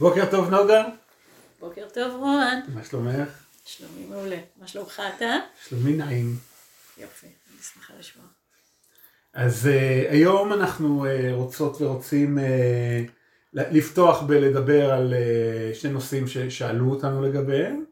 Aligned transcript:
בוקר 0.00 0.30
טוב 0.30 0.50
נוגה. 0.50 0.84
בוקר 1.60 1.88
טוב 1.94 2.14
רון. 2.14 2.60
מה 2.74 2.84
שלומך? 2.84 3.28
שלומי 3.64 4.06
מעולה. 4.08 4.36
מה 4.60 4.68
שלומך 4.68 5.02
אתה? 5.16 5.36
שלומי 5.68 5.92
נעים. 5.92 6.36
יופי, 6.98 7.26
אני 7.26 7.62
שמחה 7.62 7.92
לשמוע. 7.98 8.26
אז 9.34 9.66
uh, 9.66 10.12
היום 10.12 10.52
אנחנו 10.52 11.06
uh, 11.06 11.08
רוצות 11.32 11.80
ורוצים 11.80 12.38
uh, 12.38 12.42
לפתוח 13.54 14.22
בלדבר 14.22 14.92
על 14.92 15.14
uh, 15.14 15.74
שני 15.74 15.90
נושאים 15.92 16.26
ששאלו 16.26 16.90
אותנו 16.90 17.22
לגביהם, 17.22 17.84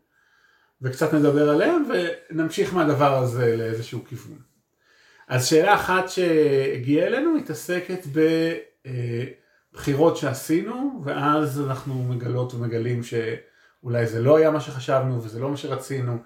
וקצת 0.82 1.14
נדבר 1.14 1.50
עליהם 1.50 1.84
ונמשיך 2.30 2.74
מהדבר 2.74 3.18
הזה 3.18 3.56
לאיזשהו 3.56 4.04
כיוון. 4.04 4.38
אז 5.28 5.46
שאלה 5.46 5.74
אחת 5.74 6.08
שהגיעה 6.08 7.06
אלינו 7.06 7.34
מתעסקת 7.34 8.06
בבחירות 9.72 10.16
שעשינו, 10.16 11.02
ואז 11.04 11.60
אנחנו 11.60 11.94
מגלות 12.04 12.54
ומגלים 12.54 13.00
שאולי 13.02 14.06
זה 14.06 14.22
לא 14.22 14.36
היה 14.36 14.50
מה 14.50 14.60
שחשבנו 14.60 15.22
וזה 15.22 15.40
לא 15.40 15.50
מה 15.50 15.56
שרצינו, 15.56 16.18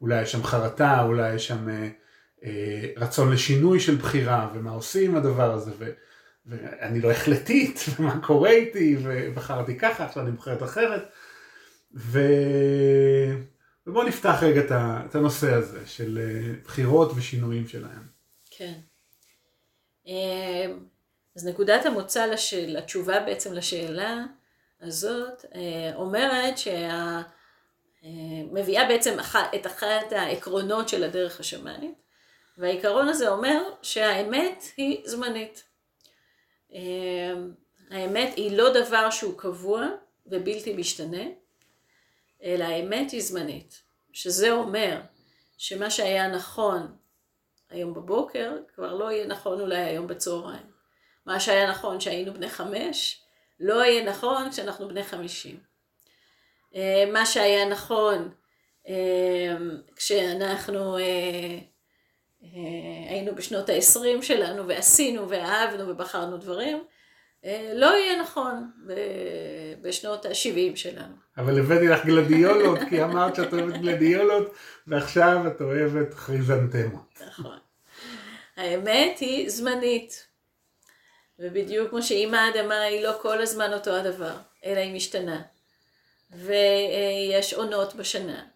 אולי 0.00 0.22
יש 0.22 0.32
שם 0.32 0.42
חרטה, 0.42 1.02
אולי 1.02 1.34
יש 1.34 1.46
שם 1.46 1.68
אה, 1.68 1.88
אה, 2.44 2.90
רצון 2.96 3.32
לשינוי 3.32 3.80
של 3.80 3.96
בחירה, 3.96 4.50
ומה 4.54 4.70
עושים 4.70 5.10
עם 5.10 5.16
הדבר 5.16 5.52
הזה, 5.52 5.70
ו, 5.78 5.90
ואני 6.46 7.00
לא 7.00 7.10
החלטית, 7.10 7.84
ומה 7.98 8.20
קורה 8.22 8.50
איתי, 8.50 8.96
ובחרתי 9.02 9.78
ככה, 9.78 10.04
עכשיו 10.04 10.22
אני 10.22 10.32
בוחרת 10.32 10.62
אחרת. 10.62 11.02
ו... 11.94 12.20
ובואו 13.86 14.08
נפתח 14.08 14.38
רגע 14.42 14.60
את 15.06 15.14
הנושא 15.14 15.54
הזה 15.54 15.86
של 15.86 16.18
אה, 16.22 16.52
בחירות 16.64 17.12
ושינויים 17.16 17.68
שלהם. 17.68 18.02
כן. 18.50 18.80
אז 21.38 21.46
נקודת 21.46 21.86
המוצא 21.86 22.26
לשאל, 22.26 22.76
לתשובה 22.78 23.20
בעצם 23.20 23.52
לשאלה 23.52 24.24
הזאת 24.80 25.44
אה, 25.54 25.94
אומרת 25.94 26.58
שה... 26.58 26.90
אה, 28.04 28.10
מביאה 28.52 28.88
בעצם 28.88 29.16
את 29.54 29.66
אחת 29.66 30.12
העקרונות 30.12 30.88
של 30.88 31.04
הדרך 31.04 31.40
השמאנית 31.40 31.94
והעיקרון 32.58 33.08
הזה 33.08 33.28
אומר 33.28 33.62
שהאמת 33.82 34.64
היא 34.76 35.02
זמנית. 35.04 35.64
אמ, 36.72 37.52
האמת 37.90 38.34
היא 38.36 38.56
לא 38.56 38.74
דבר 38.74 39.10
שהוא 39.10 39.38
קבוע 39.38 39.86
ובלתי 40.26 40.74
משתנה, 40.74 41.24
אלא 42.42 42.64
האמת 42.64 43.10
היא 43.10 43.22
זמנית. 43.22 43.82
שזה 44.12 44.52
אומר 44.52 45.00
שמה 45.58 45.90
שהיה 45.90 46.28
נכון 46.28 46.96
היום 47.70 47.94
בבוקר, 47.94 48.52
כבר 48.74 48.94
לא 48.94 49.12
יהיה 49.12 49.26
נכון 49.26 49.60
אולי 49.60 49.76
היום 49.76 50.06
בצהריים. 50.06 50.77
מה 51.28 51.40
שהיה 51.40 51.70
נכון 51.70 51.98
כשהיינו 51.98 52.34
בני 52.34 52.48
חמש, 52.48 53.22
לא 53.60 53.84
יהיה 53.84 54.04
נכון 54.04 54.50
כשאנחנו 54.50 54.88
בני 54.88 55.04
חמישים. 55.04 55.56
אה, 56.74 57.04
מה 57.12 57.26
שהיה 57.26 57.64
נכון 57.64 58.30
אה, 58.88 59.56
כשאנחנו 59.96 60.98
אה, 60.98 61.58
היינו 63.10 63.34
בשנות 63.34 63.68
העשרים 63.68 64.22
שלנו 64.22 64.68
ועשינו 64.68 65.28
ואהבנו 65.28 65.88
ובחרנו 65.88 66.36
דברים, 66.36 66.82
לא 67.74 67.86
יהיה 67.86 68.22
נכון 68.22 68.70
בשנות 69.82 70.26
ה-70 70.26 70.76
שלנו. 70.76 71.14
אבל 71.36 71.58
הבאתי 71.58 71.88
לך 71.88 72.06
גלדיולות, 72.06 72.78
כי 72.88 73.02
אמרת 73.02 73.36
שאת 73.36 73.52
אוהבת 73.52 73.80
גלדיולות, 73.80 74.54
ועכשיו 74.86 75.46
את 75.46 75.60
אוהבת 75.60 76.14
חריזנטמות. 76.14 77.20
נכון. 77.28 77.58
האמת 78.56 79.18
היא 79.18 79.50
זמנית. 79.50 80.27
ובדיוק 81.38 81.90
כמו 81.90 82.02
שאם 82.02 82.34
האדמה 82.34 82.80
היא 82.80 83.04
לא 83.04 83.12
כל 83.22 83.42
הזמן 83.42 83.72
אותו 83.72 83.96
הדבר, 83.96 84.36
אלא 84.64 84.78
היא 84.78 84.94
משתנה. 84.94 85.42
ויש 86.30 87.54
עונות 87.54 87.94
בשנה. 87.94 88.46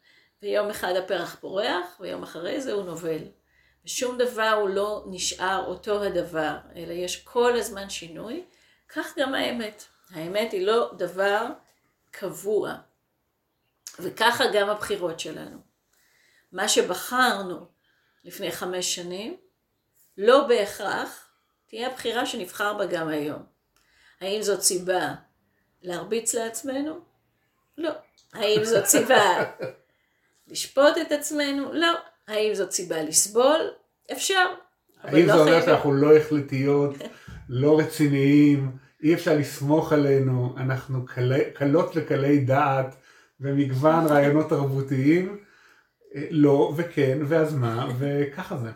ויום 0.42 0.70
אחד 0.70 0.96
הפרח 0.96 1.36
פורח, 1.40 1.96
ויום 2.00 2.22
אחרי 2.22 2.60
זה 2.60 2.72
הוא 2.72 2.84
נובל. 2.84 3.22
ושום 3.84 4.18
דבר 4.18 4.58
הוא 4.60 4.68
לא 4.68 5.04
נשאר 5.06 5.64
אותו 5.66 6.02
הדבר, 6.02 6.56
אלא 6.76 6.92
יש 6.92 7.22
כל 7.24 7.56
הזמן 7.56 7.90
שינוי. 7.90 8.44
כך 8.88 9.18
גם 9.18 9.34
האמת. 9.34 9.84
האמת 10.10 10.52
היא 10.52 10.66
לא 10.66 10.90
דבר 10.96 11.46
קבוע. 12.10 12.74
וככה 13.98 14.44
גם 14.52 14.70
הבחירות 14.70 15.20
שלנו. 15.20 15.58
מה 16.52 16.68
שבחרנו 16.68 17.66
לפני 18.24 18.52
חמש 18.52 18.94
שנים, 18.94 19.36
לא 20.18 20.46
בהכרח 20.46 21.21
תהיה 21.72 21.86
הבחירה 21.86 22.26
שנבחר 22.26 22.74
בה 22.74 22.86
גם 22.86 23.08
היום. 23.08 23.42
האם 24.20 24.42
זאת 24.42 24.60
סיבה 24.60 25.14
להרביץ 25.82 26.34
לעצמנו? 26.34 26.98
לא. 27.78 27.90
האם 28.32 28.64
זאת 28.64 28.84
סיבה 28.84 29.52
לשפוט 30.46 30.96
את 31.06 31.12
עצמנו? 31.12 31.72
לא. 31.72 31.92
האם 32.28 32.54
זאת 32.54 32.70
סיבה 32.70 33.02
לסבול? 33.02 33.70
אפשר. 34.12 34.46
האם 35.02 35.26
לא 35.26 35.32
זה 35.32 35.40
אומר 35.40 35.60
שאנחנו 35.64 35.92
לא 35.92 36.16
החלטיות, 36.16 36.94
לא 37.48 37.78
רציניים, 37.78 38.76
אי 39.02 39.14
אפשר 39.14 39.36
לסמוך 39.36 39.92
עלינו, 39.92 40.54
אנחנו 40.56 41.04
קלות 41.54 41.90
וקלי 41.94 42.38
דעת 42.38 42.94
ומגוון 43.40 44.06
רעיונות 44.06 44.48
תרבותיים? 44.48 45.38
אה, 46.14 46.26
לא 46.30 46.72
וכן 46.76 47.18
ואז 47.28 47.54
מה 47.54 47.88
וככה 47.98 48.56
זה. 48.56 48.70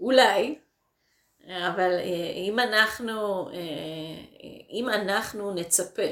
אולי, 0.00 0.58
אבל 1.48 1.90
אה, 1.90 2.32
אם 2.34 2.58
אנחנו, 2.58 3.48
אה, 3.48 3.54
אם 4.70 4.88
אנחנו 4.88 5.54
נצפה, 5.54 6.02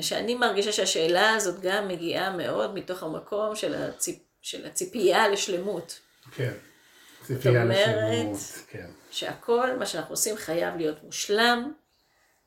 שאני 0.00 0.34
מרגישה 0.34 0.72
שהשאלה 0.72 1.34
הזאת 1.34 1.60
גם 1.60 1.88
מגיעה 1.88 2.30
מאוד 2.36 2.74
מתוך 2.74 3.02
המקום 3.02 3.56
של, 3.56 3.74
הציפ, 3.74 4.18
של 4.42 4.66
הציפייה 4.66 5.28
לשלמות. 5.28 6.00
כן, 6.36 6.52
ציפייה 7.22 7.64
לשלמות, 7.64 8.38
כן. 8.68 8.90
שהכל, 9.10 9.76
מה 9.78 9.86
שאנחנו 9.86 10.12
עושים 10.12 10.36
חייב 10.36 10.76
להיות 10.76 11.02
מושלם, 11.02 11.72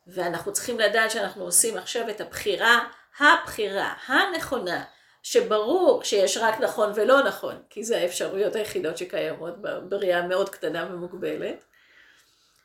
ואנחנו 0.06 0.52
צריכים 0.52 0.78
לדעת 0.78 1.10
שאנחנו 1.10 1.44
עושים 1.44 1.76
עכשיו 1.76 2.10
את 2.10 2.20
הבחירה, 2.20 2.88
הבחירה 3.18 3.94
הנכונה, 4.06 4.84
שברור 5.28 6.04
שיש 6.04 6.36
רק 6.36 6.60
נכון 6.60 6.92
ולא 6.94 7.22
נכון, 7.22 7.62
כי 7.70 7.84
זה 7.84 7.98
האפשרויות 7.98 8.56
היחידות 8.56 8.98
שקיימות 8.98 9.54
בראייה 9.88 10.22
מאוד 10.22 10.48
קטנה 10.48 10.88
ומוגבלת, 10.90 11.64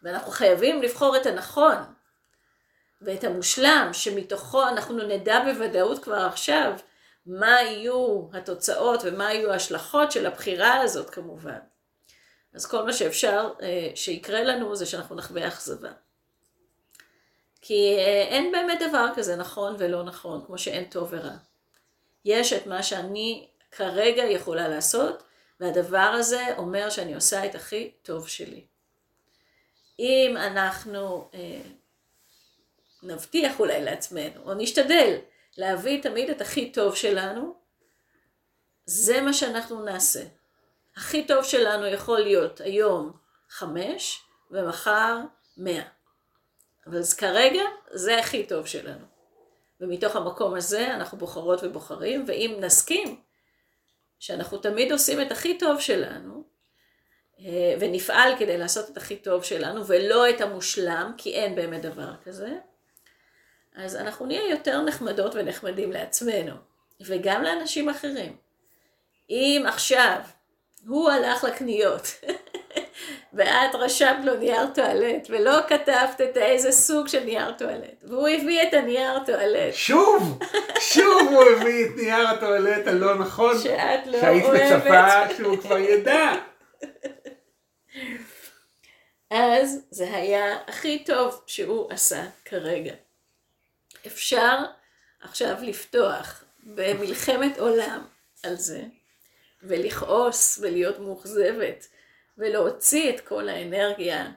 ואנחנו 0.03 0.31
חייבים 0.31 0.81
לבחור 0.81 1.17
את 1.17 1.25
הנכון 1.25 1.75
ואת 3.01 3.23
המושלם, 3.23 3.89
שמתוכו 3.93 4.67
אנחנו 4.67 4.97
נדע 5.07 5.39
בוודאות 5.43 6.03
כבר 6.03 6.25
עכשיו 6.25 6.73
מה 7.25 7.61
יהיו 7.61 8.27
התוצאות 8.33 8.99
ומה 9.03 9.33
יהיו 9.33 9.51
ההשלכות 9.51 10.11
של 10.11 10.25
הבחירה 10.25 10.81
הזאת 10.81 11.09
כמובן. 11.09 11.59
אז 12.53 12.65
כל 12.65 12.83
מה 12.85 12.93
שאפשר 12.93 13.49
אה, 13.61 13.89
שיקרה 13.95 14.43
לנו 14.43 14.75
זה 14.75 14.85
שאנחנו 14.85 15.15
נחווה 15.15 15.47
אכזבה. 15.47 15.91
כי 17.61 17.95
אה, 17.97 18.25
אין 18.29 18.51
באמת 18.51 18.79
דבר 18.89 19.07
כזה 19.15 19.35
נכון 19.35 19.75
ולא 19.79 20.03
נכון, 20.03 20.43
כמו 20.45 20.57
שאין 20.57 20.85
טוב 20.89 21.07
ורע. 21.11 21.35
יש 22.25 22.53
את 22.53 22.67
מה 22.67 22.83
שאני 22.83 23.47
כרגע 23.71 24.23
יכולה 24.23 24.67
לעשות, 24.67 25.23
והדבר 25.59 25.97
הזה 25.97 26.57
אומר 26.57 26.89
שאני 26.89 27.15
עושה 27.15 27.45
את 27.45 27.55
הכי 27.55 27.91
טוב 28.01 28.27
שלי. 28.27 28.65
אם 29.99 30.37
אנחנו 30.37 31.29
אה, 31.33 31.61
נבטיח 33.03 33.59
אולי 33.59 33.83
לעצמנו, 33.83 34.41
או 34.43 34.53
נשתדל 34.53 35.17
להביא 35.57 36.01
תמיד 36.01 36.29
את 36.29 36.41
הכי 36.41 36.71
טוב 36.71 36.95
שלנו, 36.95 37.55
זה 38.85 39.21
מה 39.21 39.33
שאנחנו 39.33 39.85
נעשה. 39.85 40.23
הכי 40.95 41.27
טוב 41.27 41.43
שלנו 41.43 41.85
יכול 41.85 42.19
להיות 42.19 42.61
היום 42.61 43.11
חמש, 43.49 44.21
ומחר 44.51 45.17
מאה. 45.57 45.83
אבל 46.87 47.01
כרגע 47.17 47.63
זה 47.91 48.19
הכי 48.19 48.45
טוב 48.45 48.65
שלנו. 48.65 49.05
ומתוך 49.81 50.15
המקום 50.15 50.55
הזה 50.55 50.93
אנחנו 50.93 51.17
בוחרות 51.17 51.59
ובוחרים, 51.63 52.23
ואם 52.27 52.57
נסכים 52.59 53.21
שאנחנו 54.19 54.57
תמיד 54.57 54.91
עושים 54.91 55.21
את 55.21 55.31
הכי 55.31 55.57
טוב 55.57 55.79
שלנו, 55.79 56.43
אה, 57.39 57.75
ונפעל 57.79 58.33
כדי 58.39 58.57
לעשות 58.57 58.89
את 58.89 58.97
הכי 58.97 59.15
טוב 59.15 59.43
שלנו, 59.43 59.87
ולא 59.87 60.29
את 60.29 60.41
המושלם, 60.41 61.13
כי 61.17 61.33
אין 61.33 61.55
באמת 61.55 61.81
דבר 61.81 62.13
כזה, 62.23 62.49
אז 63.75 63.95
אנחנו 63.95 64.25
נהיה 64.25 64.49
יותר 64.49 64.81
נחמדות 64.81 65.35
ונחמדים 65.35 65.91
לעצמנו, 65.91 66.55
וגם 67.01 67.43
לאנשים 67.43 67.89
אחרים. 67.89 68.37
אם 69.29 69.63
עכשיו 69.67 70.19
הוא 70.87 71.09
הלך 71.09 71.43
לקניות, 71.43 72.01
ואת 73.33 73.75
רשמת 73.75 74.25
לו 74.25 74.35
נייר 74.35 74.67
טואלט, 74.75 75.27
ולא 75.29 75.57
כתבת 75.67 76.21
את 76.21 76.37
איזה 76.37 76.71
סוג 76.71 77.07
של 77.07 77.23
נייר 77.23 77.51
טואלט, 77.51 78.03
והוא 78.03 78.27
הביא 78.27 78.63
את 78.63 78.73
הנייר 78.73 79.19
טואלט. 79.25 79.73
שוב, 79.73 80.39
שוב 80.79 81.27
הוא 81.31 81.43
הביא 81.43 81.85
את 81.85 81.91
נייר 81.95 82.27
הטואלט 82.27 82.87
הלא 82.87 83.15
נכון, 83.15 83.59
שאת 83.59 84.07
לא 84.07 84.21
שהיית 84.21 84.45
אוהבת. 84.45 84.59
שהיית 84.59 84.83
מצפה 84.83 85.35
שהוא 85.37 85.57
כבר 85.57 85.77
ידע. 85.77 86.31
אז 89.31 89.79
זה 89.91 90.15
היה 90.15 90.57
הכי 90.67 91.03
טוב 91.03 91.41
שהוא 91.47 91.91
עשה 91.91 92.23
כרגע. 92.45 92.93
אפשר 94.07 94.57
עכשיו 95.21 95.55
לפתוח 95.61 96.43
במלחמת 96.63 97.59
עולם 97.59 98.05
על 98.43 98.55
זה, 98.55 98.81
ולכעוס 99.63 100.59
ולהיות 100.61 100.99
מאוכזבת, 100.99 101.87
ולהוציא 102.37 103.09
את 103.09 103.19
כל 103.19 103.49
האנרגיה 103.49 104.31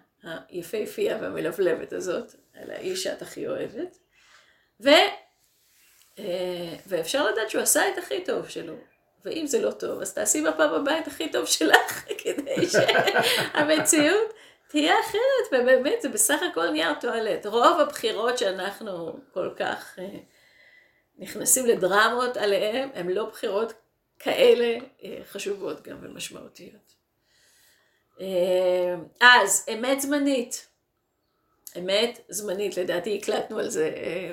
היפהפייה 0.48 1.18
והמלבלבת 1.20 1.92
הזאת 1.92 2.34
על 2.54 2.70
האיש 2.70 3.02
שאת 3.02 3.22
הכי 3.22 3.46
אוהבת, 3.48 3.98
ו, 4.80 4.88
אה, 6.18 6.74
ואפשר 6.86 7.26
לדעת 7.26 7.50
שהוא 7.50 7.62
עשה 7.62 7.88
את 7.88 7.98
הכי 7.98 8.24
טוב 8.24 8.48
שלו. 8.48 8.74
ואם 9.24 9.46
זה 9.46 9.62
לא 9.62 9.70
טוב, 9.70 10.00
אז 10.00 10.14
תעשי 10.14 10.42
בפעם 10.42 10.74
הבאה 10.74 10.98
את 10.98 11.06
הכי 11.06 11.28
טוב 11.28 11.46
שלך, 11.46 12.04
כדי 12.22 12.66
שהמציאות 12.68 14.32
תהיה 14.68 14.94
אחרת, 15.00 15.62
ובאמת 15.62 16.02
זה 16.02 16.08
בסך 16.08 16.40
הכל 16.50 16.70
נייר 16.70 16.94
טואלט. 17.00 17.46
רוב 17.46 17.80
הבחירות 17.80 18.38
שאנחנו 18.38 19.20
כל 19.32 19.50
כך 19.56 19.98
אה, 19.98 20.18
נכנסים 21.18 21.66
לדרמות 21.66 22.36
עליהן, 22.36 22.88
הן 22.94 23.08
לא 23.08 23.24
בחירות 23.24 23.72
כאלה 24.18 24.78
אה, 25.04 25.18
חשובות 25.24 25.82
גם 25.82 25.96
ומשמעותיות. 26.02 26.83
אה, 28.20 28.94
אז 29.20 29.66
אמת 29.72 30.00
זמנית. 30.00 30.68
אמת 31.78 32.20
זמנית, 32.28 32.76
לדעתי 32.76 33.18
הקלטנו 33.22 33.58
על 33.58 33.68
זה 33.68 33.90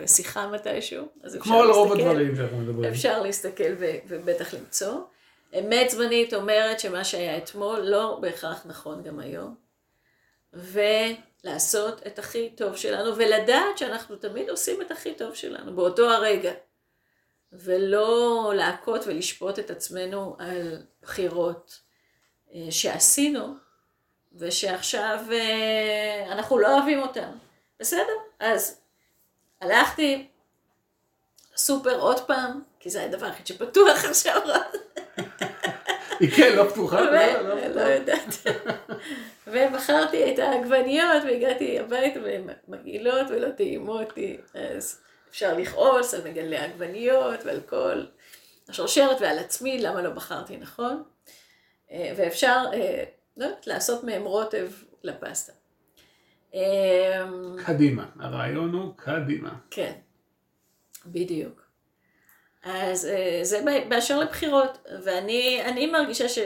שיחה 0.08 0.48
מתישהו. 0.48 1.08
כמו 1.40 1.62
על 1.62 1.72
רוב 1.72 1.92
הדברים 1.92 2.36
שאנחנו 2.36 2.58
מדברים. 2.58 2.92
אפשר 2.92 3.22
להסתכל 3.22 3.74
ובטח 4.08 4.54
למצוא. 4.54 4.94
אמת 5.60 5.90
זמנית 5.90 6.34
אומרת 6.34 6.80
שמה 6.80 7.04
שהיה 7.04 7.38
אתמול 7.38 7.80
לא 7.80 8.18
בהכרח 8.22 8.66
נכון 8.66 9.04
גם 9.04 9.20
היום. 9.20 9.56
ולעשות 10.54 12.08
את 12.08 12.20
הכי 12.20 12.50
טוב 12.50 12.76
שלנו, 12.76 13.18
ולדעת 13.18 13.78
שאנחנו 13.78 14.16
תמיד 14.16 14.50
עושים 14.50 14.82
את 14.82 14.92
הכי 14.92 15.14
טוב 15.14 15.36
שלנו 15.36 15.76
באותו 15.76 16.10
הרגע. 16.10 16.52
ולא 17.54 18.52
להכות 18.56 19.08
ולשפוט 19.08 19.60
את 19.60 19.72
עצמנו 19.72 20.36
על 20.40 20.78
בחירות 21.02 21.80
אה, 22.54 22.68
שעשינו, 22.70 23.56
ושעכשיו 24.38 25.20
אה, 25.32 26.32
אנחנו 26.32 26.58
לא 26.58 26.74
אוהבים 26.78 27.02
אותן. 27.02 27.32
בסדר? 27.80 28.14
אז 28.40 28.80
הלכתי 29.62 30.28
סופר 31.56 32.00
עוד 32.00 32.20
פעם, 32.20 32.62
כי 32.80 32.90
זה 32.90 33.04
הדבר 33.04 33.26
היחיד 33.26 33.48
שפתוח 33.48 34.06
עכשיו. 34.06 34.42
היא 36.20 36.32
כן, 36.32 36.56
לא 36.56 36.70
פתוחה? 36.70 37.02
לא, 37.02 37.42
לא, 37.42 37.68
לא 37.68 37.82
יודעת. 37.82 38.26
ומכרתי 39.48 40.34
את 40.34 40.40
העגבניות 40.40 41.24
והגעתי 41.26 41.80
הביתה 41.80 42.20
והן 42.24 42.50
מגעילות 42.68 43.28
ולא 43.30 43.50
טעימות 43.50 44.18
לי, 44.18 44.38
אז 44.54 45.00
אפשר 45.30 45.58
לכעוס 45.58 46.14
על 46.14 46.22
מגלי 46.30 46.58
העגבניות 46.58 47.40
ועל 47.46 47.60
כל 47.66 48.04
השרשרת 48.70 49.22
ועל 49.22 49.40
עצמי, 49.40 49.80
למה 49.80 50.02
לא 50.02 50.10
בחרתי 50.10 50.58
נכון. 50.58 51.04
אה, 51.92 52.14
ואפשר, 52.18 52.66
אה, 52.74 53.04
לא 53.38 53.46
יודעת, 53.46 53.68
לעשות 53.68 54.04
מהם 54.04 54.24
רוטב 54.24 54.72
לפסטה. 55.04 55.54
אה, 56.54 57.26
קדימה, 57.66 58.06
הרעיון 58.20 58.74
הוא 58.74 58.94
קדימה. 58.96 59.60
כן, 59.72 59.94
בדיוק. 61.06 61.62
אז 62.64 63.10
זה 63.44 63.64
באשר 63.90 64.20
לבחירות, 64.20 64.88
ואני 65.04 65.88
מרגישה 65.92 66.30
ש... 66.30 66.40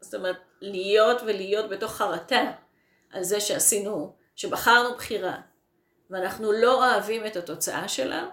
זאת 0.00 0.14
אומרת, 0.14 0.36
להיות 0.60 1.22
ולהיות 1.22 1.70
בתוך 1.70 1.92
חרטה 1.92 2.52
על 3.10 3.22
זה 3.22 3.40
שעשינו, 3.40 4.16
שבחרנו 4.36 4.94
בחירה, 4.94 5.40
ואנחנו 6.10 6.52
לא 6.52 6.74
אוהבים 6.74 7.26
את 7.26 7.36
התוצאה 7.36 7.88
שלה, 7.88 8.28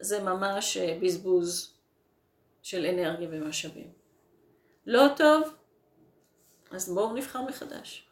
זה 0.00 0.22
ממש 0.22 0.76
אה, 0.76 0.98
בזבוז 1.02 1.74
של 2.62 2.86
אנרגיה 2.86 3.28
ומשאבים. 3.30 3.92
לא 4.86 5.06
טוב, 5.16 5.55
אז 6.70 6.88
בואו 6.88 7.14
נבחר 7.14 7.42
מחדש. 7.42 8.06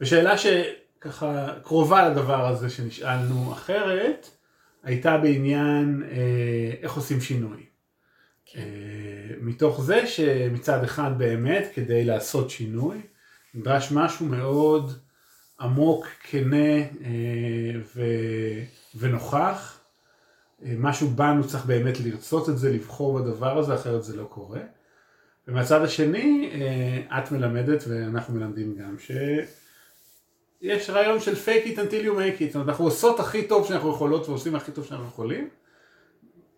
ושאלה 0.00 0.34
שככה 0.38 1.54
קרובה 1.62 2.08
לדבר 2.08 2.46
הזה 2.46 2.70
שנשאלנו 2.70 3.52
אחרת, 3.52 4.30
הייתה 4.82 5.18
בעניין 5.18 6.02
אה, 6.10 6.72
איך 6.82 6.92
עושים 6.94 7.20
שינוי. 7.20 7.66
כן. 8.46 8.60
אה, 8.60 9.36
מתוך 9.40 9.82
זה 9.82 10.06
שמצד 10.06 10.84
אחד 10.84 11.18
באמת 11.18 11.68
כדי 11.74 12.04
לעשות 12.04 12.50
שינוי 12.50 13.00
נדרש 13.54 13.92
משהו 13.92 14.26
מאוד 14.26 14.92
עמוק, 15.60 16.06
כנה 16.22 16.76
אה, 16.76 17.80
ו... 17.94 18.02
ונוכח. 18.94 19.78
משהו 20.78 21.08
בנו 21.08 21.48
צריך 21.48 21.66
באמת 21.66 22.00
לרצות 22.00 22.48
את 22.48 22.58
זה, 22.58 22.72
לבחור 22.72 23.18
בדבר 23.18 23.58
הזה, 23.58 23.74
אחרת 23.74 24.04
זה 24.04 24.16
לא 24.16 24.24
קורה. 24.24 24.60
ומהצד 25.48 25.82
השני, 25.82 26.50
את 27.18 27.32
מלמדת 27.32 27.84
ואנחנו 27.88 28.34
מלמדים 28.34 28.76
גם 28.76 28.96
שיש 28.98 30.90
רעיון 30.90 31.20
של 31.20 31.32
fake 31.32 31.66
it 31.66 31.76
until 31.76 32.04
you 32.04 32.16
make 32.16 32.40
it, 32.40 32.46
זאת 32.46 32.54
אומרת 32.54 32.68
אנחנו 32.68 32.84
עושות 32.84 33.20
הכי 33.20 33.46
טוב 33.46 33.68
שאנחנו 33.68 33.90
יכולות 33.90 34.28
ועושים 34.28 34.54
הכי 34.54 34.72
טוב 34.72 34.86
שאנחנו 34.86 35.06
יכולים, 35.06 35.48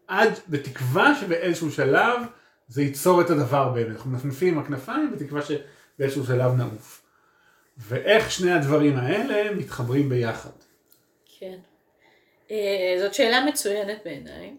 עד 0.06 0.32
בתקווה 0.48 1.14
שבאיזשהו 1.20 1.70
שלב 1.70 2.20
זה 2.68 2.82
ייצור 2.82 3.20
את 3.20 3.30
הדבר 3.30 3.68
באמת. 3.68 3.96
אנחנו 3.96 4.10
מנפנפים 4.10 4.54
עם 4.54 4.60
הכנפיים 4.60 5.12
בתקווה 5.12 5.40
שבאיזשהו 5.42 6.26
שלב 6.26 6.52
נעוף. 6.56 7.02
ואיך 7.76 8.30
שני 8.30 8.52
הדברים 8.52 8.96
האלה 8.96 9.54
מתחברים 9.54 10.08
ביחד. 10.08 10.50
כן. 11.38 11.58
אה, 12.50 12.96
זאת 12.98 13.14
שאלה 13.14 13.44
מצוינת 13.44 13.98
בעיניי. 14.04 14.56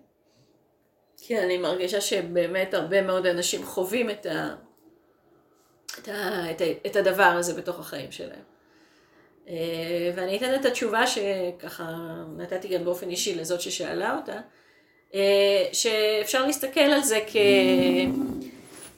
כי 1.27 1.39
אני 1.39 1.57
מרגישה 1.57 2.01
שבאמת 2.01 2.74
הרבה 2.74 3.01
מאוד 3.01 3.25
אנשים 3.25 3.66
חווים 3.66 4.10
את, 4.10 4.25
ה... 4.25 4.56
את, 6.00 6.07
ה... 6.07 6.51
את, 6.51 6.62
ה... 6.62 6.66
את 6.86 6.95
הדבר 6.95 7.24
הזה 7.24 7.54
בתוך 7.54 7.80
החיים 7.80 8.12
שלהם. 8.12 8.44
אה, 9.48 10.12
ואני 10.16 10.38
אתן 10.38 10.56
את 10.56 10.66
התשובה 10.66 11.04
שככה 11.07 11.95
נתתי 12.38 12.68
גם 12.68 12.86
באופן 12.86 13.10
אישי 13.10 13.36
לזאת 13.36 13.62
ששאלה 13.62 14.18
אותה. 14.18 14.39
אה, 15.13 15.66
שאפשר 15.74 16.45
להסתכל 16.45 16.80
על 16.80 17.01
זה 17.01 17.19
כ... 17.27 17.36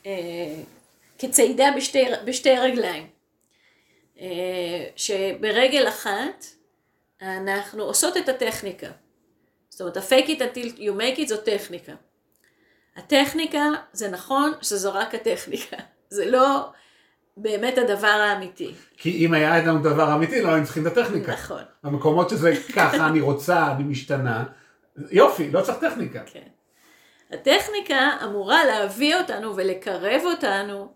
אה, 0.05 0.55
כצעידה 1.17 1.67
בשתי, 1.77 2.03
בשתי 2.25 2.57
רגליים. 2.57 3.07
שברגל 4.95 5.87
אחת 5.87 6.45
אנחנו 7.21 7.83
עושות 7.83 8.17
את 8.17 8.29
הטכניקה. 8.29 8.91
זאת 9.69 9.81
אומרת, 9.81 9.97
ה-fake 9.97 10.27
it 10.27 10.39
until 10.39 10.77
you 10.77 10.91
make 10.99 11.19
it 11.19 11.27
זו 11.27 11.37
טכניקה. 11.37 11.93
הטכניקה, 12.97 13.63
זה 13.93 14.09
נכון 14.09 14.51
שזו 14.61 14.93
רק 14.93 15.15
הטכניקה. 15.15 15.77
זה 16.09 16.31
לא 16.31 16.69
באמת 17.37 17.77
הדבר 17.77 18.07
האמיתי. 18.07 18.73
כי 18.97 19.25
אם 19.25 19.33
היה 19.33 19.57
לנו 19.57 19.79
דבר 19.79 20.13
אמיתי, 20.13 20.41
לא 20.41 20.49
היינו 20.49 20.65
צריכים 20.65 20.87
את 20.87 20.97
הטכניקה. 20.97 21.31
נכון. 21.31 21.61
המקומות 21.83 22.29
שזה 22.29 22.53
ככה, 22.75 23.07
אני 23.07 23.21
רוצה, 23.21 23.71
אני 23.71 23.83
משתנה, 23.83 24.43
יופי, 25.11 25.51
לא 25.51 25.61
צריך 25.61 25.77
טכניקה. 25.77 26.19
כן. 26.25 26.47
הטכניקה 27.31 28.09
אמורה 28.23 28.65
להביא 28.65 29.15
אותנו 29.15 29.55
ולקרב 29.55 30.21
אותנו 30.25 30.93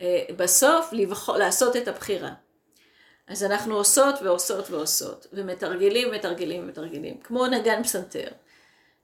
אה, 0.00 0.22
בסוף 0.36 0.88
לבחור, 0.92 1.36
לעשות 1.36 1.76
את 1.76 1.88
הבחירה. 1.88 2.30
אז 3.28 3.44
אנחנו 3.44 3.76
עושות 3.76 4.14
ועושות 4.22 4.70
ועושות, 4.70 5.26
ומתרגלים, 5.32 6.10
מתרגלים 6.12 6.62
ומתרגלים, 6.62 7.20
כמו 7.20 7.46
נגן 7.46 7.82
פסנתר, 7.82 8.28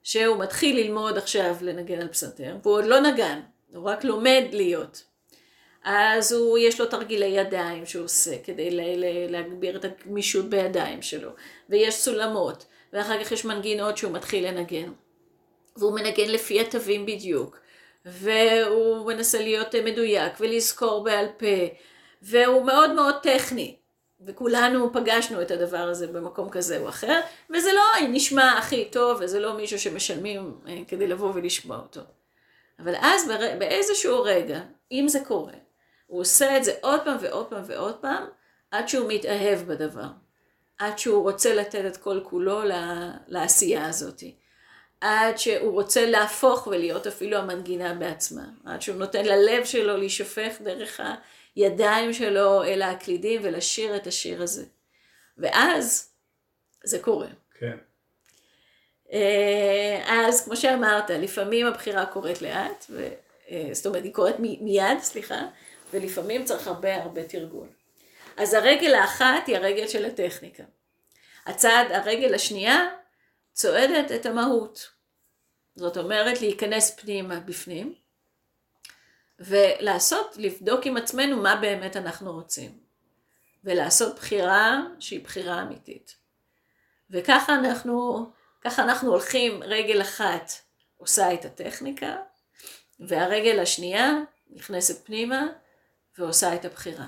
שהוא 0.03 0.37
מתחיל 0.37 0.79
ללמוד 0.79 1.17
עכשיו 1.17 1.55
לנגן 1.61 2.01
על 2.01 2.07
פסנתר, 2.07 2.55
והוא 2.63 2.75
עוד 2.75 2.85
לא 2.85 2.99
נגן, 2.99 3.39
הוא 3.73 3.89
רק 3.89 4.03
לומד 4.03 4.43
להיות. 4.51 5.03
אז 5.83 6.31
הוא, 6.31 6.57
יש 6.57 6.79
לו 6.79 6.85
תרגילי 6.85 7.25
ידיים 7.25 7.85
שהוא 7.85 8.05
עושה 8.05 8.35
כדי 8.43 8.69
להגביר 9.29 9.77
את 9.77 9.85
הגמישות 9.85 10.49
בידיים 10.49 11.01
שלו, 11.01 11.29
ויש 11.69 11.95
סולמות, 11.95 12.65
ואחר 12.93 13.23
כך 13.23 13.31
יש 13.31 13.45
מנגינות 13.45 13.97
שהוא 13.97 14.11
מתחיל 14.11 14.47
לנגן. 14.47 14.91
והוא 15.77 15.95
מנגן 15.95 16.29
לפי 16.29 16.61
התווים 16.61 17.05
בדיוק, 17.05 17.59
והוא 18.05 19.07
מנסה 19.07 19.41
להיות 19.41 19.75
מדויק 19.75 20.33
ולזכור 20.39 21.03
בעל 21.03 21.25
פה, 21.37 21.75
והוא 22.21 22.65
מאוד 22.65 22.93
מאוד 22.93 23.15
טכני. 23.23 23.75
וכולנו 24.25 24.93
פגשנו 24.93 25.41
את 25.41 25.51
הדבר 25.51 25.77
הזה 25.77 26.07
במקום 26.07 26.49
כזה 26.49 26.79
או 26.79 26.89
אחר, 26.89 27.19
וזה 27.49 27.73
לא 27.73 27.83
נשמע 28.09 28.57
הכי 28.57 28.85
טוב, 28.85 29.17
וזה 29.21 29.39
לא 29.39 29.57
מישהו 29.57 29.79
שמשלמים 29.79 30.57
אה, 30.67 30.77
כדי 30.87 31.07
לבוא 31.07 31.31
ולשמוע 31.33 31.77
אותו. 31.77 32.01
אבל 32.79 32.95
אז 33.01 33.31
באיזשהו 33.59 34.21
רגע, 34.23 34.61
אם 34.91 35.05
זה 35.07 35.19
קורה, 35.27 35.53
הוא 36.07 36.21
עושה 36.21 36.57
את 36.57 36.63
זה 36.63 36.73
עוד 36.81 37.01
פעם 37.03 37.17
ועוד 37.21 37.45
פעם 37.45 37.63
ועוד 37.65 37.95
פעם, 37.95 38.23
עד 38.71 38.87
שהוא 38.87 39.13
מתאהב 39.13 39.59
בדבר. 39.59 40.07
עד 40.77 40.99
שהוא 40.99 41.23
רוצה 41.23 41.55
לתת 41.55 41.85
את 41.87 41.97
כל 41.97 42.19
כולו 42.23 42.61
לעשייה 43.27 43.87
הזאת. 43.87 44.23
עד 45.01 45.37
שהוא 45.37 45.71
רוצה 45.71 46.05
להפוך 46.05 46.67
ולהיות 46.67 47.07
אפילו 47.07 47.37
המנגינה 47.37 47.93
בעצמה. 47.93 48.45
עד 48.65 48.81
שהוא 48.81 48.97
נותן 48.97 49.25
ללב 49.25 49.65
שלו 49.65 49.97
להישפך 49.97 50.53
דרך 50.61 50.99
הידיים 51.55 52.13
שלו 52.13 52.63
אל 52.63 52.81
הקלידים 52.81 53.41
ולשיר 53.43 53.95
את 53.95 54.07
השיר 54.07 54.43
הזה. 54.43 54.65
ואז 55.37 56.11
זה 56.83 56.99
קורה. 56.99 57.27
כן. 57.59 57.77
אה, 59.13 60.27
אז 60.27 60.45
כמו 60.45 60.55
שאמרת, 60.55 61.09
לפעמים 61.09 61.65
הבחירה 61.65 62.05
קורית 62.05 62.41
לאט, 62.41 62.85
ו... 62.89 63.09
אה, 63.51 63.69
זאת 63.71 63.85
אומרת 63.85 64.03
היא 64.03 64.13
קורית 64.13 64.35
מיד, 64.39 64.99
סליחה, 64.99 65.41
ולפעמים 65.93 66.45
צריך 66.45 66.67
הרבה 66.67 66.95
הרבה 66.95 67.23
תרגול. 67.23 67.67
אז 68.37 68.53
הרגל 68.53 68.95
האחת 68.95 69.47
היא 69.47 69.55
הרגל 69.55 69.87
של 69.87 70.05
הטכניקה. 70.05 70.63
הצעד, 71.45 71.91
הרגל 71.91 72.33
השנייה 72.35 72.87
צועדת 73.53 74.11
את 74.11 74.25
המהות. 74.25 74.89
זאת 75.75 75.97
אומרת 75.97 76.41
להיכנס 76.41 76.99
פנימה 76.99 77.39
בפנים, 77.39 77.95
ולעשות, 79.43 80.35
לבדוק 80.37 80.85
עם 80.85 80.97
עצמנו 80.97 81.41
מה 81.41 81.55
באמת 81.55 81.97
אנחנו 81.97 82.31
רוצים. 82.33 82.83
ולעשות 83.63 84.15
בחירה 84.15 84.81
שהיא 84.99 85.23
בחירה 85.23 85.61
אמיתית. 85.61 86.15
וככה 87.09 87.55
אנחנו, 87.55 88.25
ככה 88.61 88.83
אנחנו 88.83 89.11
הולכים, 89.11 89.63
רגל 89.63 90.01
אחת 90.01 90.51
עושה 90.97 91.33
את 91.33 91.45
הטכניקה, 91.45 92.15
והרגל 92.99 93.59
השנייה 93.59 94.11
נכנסת 94.49 95.05
פנימה 95.05 95.47
ועושה 96.17 96.55
את 96.55 96.65
הבחירה. 96.65 97.05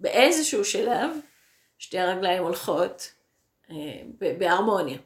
באיזשהו 0.00 0.64
שלב 0.64 1.10
שתי 1.78 1.98
הרגליים 1.98 2.42
הולכות 2.42 3.12
אה, 3.70 3.76
בהרמוניה. 4.38 4.98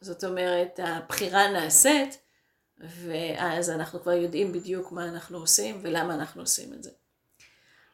זאת 0.00 0.24
אומרת, 0.24 0.80
הבחירה 0.82 1.48
נעשית, 1.48 2.18
ואז 2.78 3.70
אנחנו 3.70 4.02
כבר 4.02 4.12
יודעים 4.12 4.52
בדיוק 4.52 4.92
מה 4.92 5.08
אנחנו 5.08 5.38
עושים 5.38 5.78
ולמה 5.82 6.14
אנחנו 6.14 6.40
עושים 6.42 6.72
את 6.72 6.82
זה. 6.82 6.90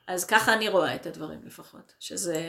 אז 0.07 0.25
ככה 0.25 0.55
אני 0.55 0.69
רואה 0.69 0.95
את 0.95 1.07
הדברים 1.07 1.41
לפחות, 1.45 1.95
שזה 1.99 2.41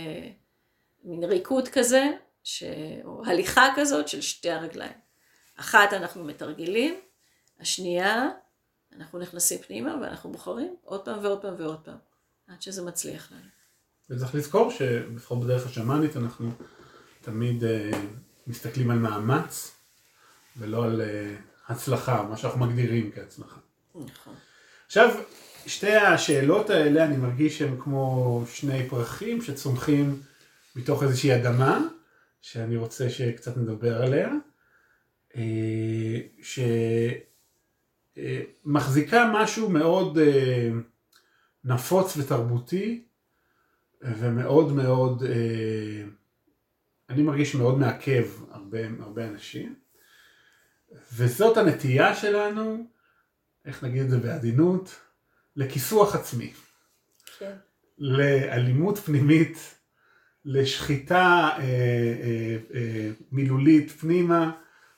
מין 1.03 1.23
ריקוד 1.23 1.67
כזה, 1.67 2.03
ש... 2.43 2.63
או 3.03 3.25
הליכה 3.25 3.67
כזאת 3.75 4.07
של 4.07 4.21
שתי 4.21 4.49
הרגליים. 4.51 4.93
אחת 5.55 5.93
אנחנו 5.93 6.23
מתרגלים, 6.23 6.99
השנייה 7.59 8.29
אנחנו 8.97 9.19
נכנסים 9.19 9.61
פנימה 9.61 9.95
ואנחנו 10.01 10.31
בוחרים 10.31 10.75
עוד 10.83 11.05
פעם 11.05 11.19
ועוד 11.23 11.41
פעם 11.41 11.55
ועוד 11.57 11.79
פעם, 11.83 11.97
עד 12.47 12.61
שזה 12.61 12.81
מצליח 12.81 13.31
לנו. 13.31 13.49
וצריך 14.09 14.35
לזכור 14.35 14.71
שלפחות 14.71 15.39
בדרך 15.39 15.65
השמאנית 15.65 16.17
אנחנו 16.17 16.51
תמיד 17.21 17.63
uh, 17.63 17.95
מסתכלים 18.47 18.91
על 18.91 18.97
מאמץ 18.97 19.75
ולא 20.57 20.85
על 20.85 21.01
uh, 21.01 21.52
הצלחה, 21.73 22.23
מה 22.23 22.37
שאנחנו 22.37 22.65
מגדירים 22.65 23.11
כהצלחה. 23.15 23.59
נכון. 23.95 24.33
עכשיו, 24.85 25.15
שתי 25.65 25.95
השאלות 25.95 26.69
האלה 26.69 27.05
אני 27.05 27.17
מרגיש 27.17 27.57
שהן 27.57 27.75
כמו 27.79 28.43
שני 28.47 28.89
פרחים 28.89 29.41
שצומחים 29.41 30.21
מתוך 30.75 31.03
איזושהי 31.03 31.35
אדמה, 31.35 31.81
שאני 32.41 32.75
רוצה 32.77 33.09
שקצת 33.09 33.57
נדבר 33.57 34.01
עליה, 34.03 34.29
אה, 35.35 36.19
שמחזיקה 38.65 39.31
משהו 39.33 39.69
מאוד 39.69 40.17
נפוץ 41.63 42.17
ותרבותי 42.17 43.03
ומאוד 44.01 44.71
מאוד, 44.71 45.23
אה, 45.23 46.03
אני 47.09 47.21
מרגיש 47.23 47.55
מאוד 47.55 47.79
מעכב 47.79 48.25
הרבה, 48.51 48.79
הרבה 48.99 49.27
אנשים, 49.27 49.75
וזאת 51.13 51.57
הנטייה 51.57 52.15
שלנו, 52.15 52.85
איך 53.65 53.83
נגיד 53.83 54.01
את 54.01 54.09
זה 54.09 54.17
בעדינות, 54.17 54.95
לכיסוח 55.55 56.15
עצמי. 56.15 56.53
כן. 57.39 57.55
לאלימות 57.97 58.97
פנימית, 58.97 59.75
לשחיטה 60.45 61.49
אה, 61.57 61.59
אה, 61.59 62.57
אה, 62.75 63.09
מילולית 63.31 63.91
פנימה, 63.91 64.51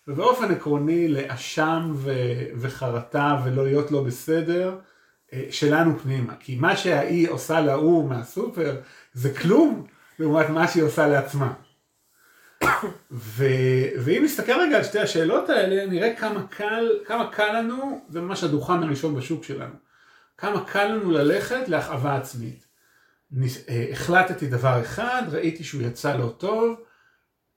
ובאופן 0.08 0.52
עקרוני 0.52 1.08
לאשם 1.08 1.92
ו- 1.96 2.46
וחרטה 2.56 3.42
ולא 3.46 3.66
להיות 3.66 3.92
לא 3.92 4.04
בסדר, 4.04 4.80
אה, 5.34 5.48
שלנו 5.52 6.00
פנימה. 6.00 6.36
כי 6.40 6.56
מה 6.56 6.78
שהאי 6.78 7.26
עושה 7.26 7.62
להוא 7.62 8.10
מהסופר 8.10 8.82
זה 9.14 9.34
כלום 9.34 9.88
לעומת 10.20 10.50
מה 10.50 10.68
שהיא 10.68 10.84
עושה 10.84 11.08
לעצמה. 11.08 11.54
ו... 13.12 13.46
ואם 14.04 14.22
נסתכל 14.26 14.60
רגע 14.60 14.78
על 14.78 14.84
שתי 14.84 15.00
השאלות 15.00 15.50
האלה, 15.50 15.86
נראה 15.86 16.16
כמה 16.16 16.48
קל, 16.48 16.90
כמה 17.06 17.32
קל 17.32 17.60
לנו, 17.60 18.06
זה 18.10 18.22
ממש 18.22 18.44
הדוכן 18.44 18.84
הראשון 18.84 19.16
בשוק 19.16 19.44
שלנו, 19.44 19.74
כמה 20.38 20.66
קל 20.66 20.86
לנו 20.86 21.12
ללכת 21.12 21.68
להכאבה 21.70 22.16
עצמית. 22.16 22.66
נס... 23.32 23.70
אה, 23.70 23.88
החלטתי 23.92 24.48
דבר 24.48 24.82
אחד, 24.82 25.24
ראיתי 25.32 25.64
שהוא 25.64 25.82
יצא 25.82 26.18
לא 26.18 26.34
טוב, 26.38 26.80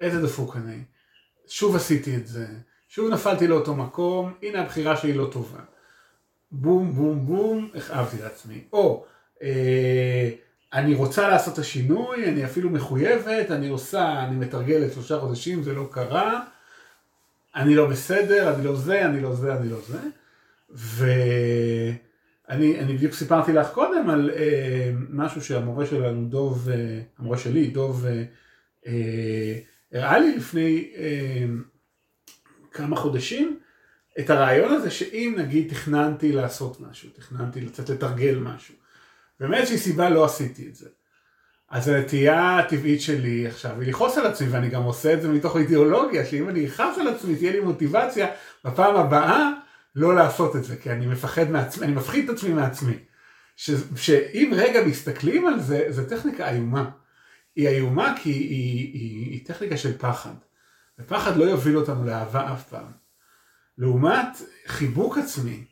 איזה 0.00 0.22
דפוק 0.22 0.56
אני. 0.56 0.82
שוב 1.46 1.76
עשיתי 1.76 2.16
את 2.16 2.26
זה, 2.26 2.46
שוב 2.88 3.10
נפלתי 3.10 3.48
לאותו 3.48 3.74
מקום, 3.74 4.34
הנה 4.42 4.62
הבחירה 4.62 4.96
שלי 4.96 5.12
לא 5.12 5.28
טובה. 5.32 5.60
בום 6.50 6.92
בום 6.94 7.26
בום, 7.26 7.70
הכאבתי 7.74 8.16
לעצמי. 8.22 8.64
או 8.72 9.06
אה, 9.42 10.30
אני 10.72 10.94
רוצה 10.94 11.28
לעשות 11.28 11.54
את 11.54 11.58
השינוי, 11.58 12.28
אני 12.28 12.44
אפילו 12.44 12.70
מחויבת, 12.70 13.50
אני 13.50 13.68
עושה, 13.68 14.24
אני 14.24 14.36
מתרגלת 14.36 14.92
שלושה 14.92 15.18
חודשים, 15.18 15.62
זה 15.62 15.72
לא 15.72 15.88
קרה, 15.90 16.40
אני 17.56 17.74
לא 17.74 17.86
בסדר, 17.86 18.54
אני 18.54 18.64
לא 18.64 18.76
זה, 18.76 19.06
אני 19.06 19.20
לא 19.20 19.34
זה, 19.34 19.54
אני 19.54 19.68
לא 19.68 19.78
זה. 19.88 19.98
ואני 20.70 22.80
אני 22.80 22.96
בדיוק 22.96 23.14
סיפרתי 23.14 23.52
לך 23.52 23.72
קודם 23.72 24.10
על 24.10 24.30
אה, 24.30 24.90
משהו 25.10 25.44
שהמורה 25.44 25.86
שלנו, 25.86 26.28
דוב, 26.28 26.68
אה, 26.68 27.00
המורה 27.18 27.38
שלי, 27.38 27.66
דוב, 27.66 28.06
אה, 28.06 28.24
אה, 28.86 29.58
הראה 29.92 30.18
לי 30.18 30.36
לפני 30.36 30.90
אה, 30.96 31.44
כמה 32.72 32.96
חודשים, 32.96 33.58
את 34.20 34.30
הרעיון 34.30 34.72
הזה 34.72 34.90
שאם 34.90 35.34
נגיד 35.38 35.70
תכננתי 35.70 36.32
לעשות 36.32 36.80
משהו, 36.80 37.10
תכננתי 37.10 37.60
לצאת 37.60 37.90
לתרגל 37.90 38.38
משהו, 38.38 38.74
ומאיזושהי 39.40 39.78
סיבה 39.78 40.10
לא 40.10 40.24
עשיתי 40.24 40.68
את 40.68 40.74
זה. 40.74 40.88
אז 41.70 41.88
הנטייה 41.88 42.58
הטבעית 42.58 43.00
שלי 43.00 43.46
עכשיו 43.46 43.80
היא 43.80 43.88
לכעוס 43.88 44.18
על 44.18 44.26
עצמי, 44.26 44.48
ואני 44.48 44.68
גם 44.68 44.82
עושה 44.82 45.14
את 45.14 45.22
זה 45.22 45.28
מתוך 45.28 45.56
אידיאולוגיה, 45.56 46.26
שאם 46.26 46.48
אני 46.48 46.66
אכעס 46.66 46.98
על 46.98 47.08
עצמי 47.08 47.36
תהיה 47.36 47.52
לי 47.52 47.60
מוטיבציה 47.60 48.28
בפעם 48.64 48.96
הבאה 48.96 49.50
לא 49.94 50.14
לעשות 50.14 50.56
את 50.56 50.64
זה, 50.64 50.76
כי 50.76 50.90
אני 50.90 51.06
מפחד 51.06 51.50
מעצמי, 51.50 51.86
אני 51.86 51.92
מפחיד 51.92 52.30
את 52.30 52.36
עצמי 52.36 52.52
מעצמי. 52.52 52.98
ש, 53.56 53.70
שאם 53.96 54.52
רגע 54.56 54.86
מסתכלים 54.86 55.46
על 55.46 55.60
זה, 55.60 55.86
זו 55.88 56.02
טכניקה 56.08 56.50
איומה. 56.50 56.90
היא 57.56 57.68
איומה 57.68 58.14
כי 58.22 58.30
היא, 58.30 58.48
היא, 58.48 58.92
היא, 58.92 59.30
היא 59.30 59.46
טכניקה 59.46 59.76
של 59.76 59.98
פחד. 59.98 60.34
ופחד 60.98 61.36
לא 61.36 61.44
יוביל 61.44 61.76
אותנו 61.76 62.04
לאהבה 62.04 62.52
אף 62.52 62.68
פעם. 62.68 62.92
לעומת 63.78 64.42
חיבוק 64.66 65.18
עצמי, 65.18 65.64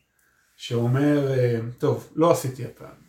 שאומר, 0.57 1.33
אה, 1.33 1.59
טוב, 1.79 2.13
לא 2.17 2.31
עשיתי 2.31 2.65
הפעם. 2.65 3.06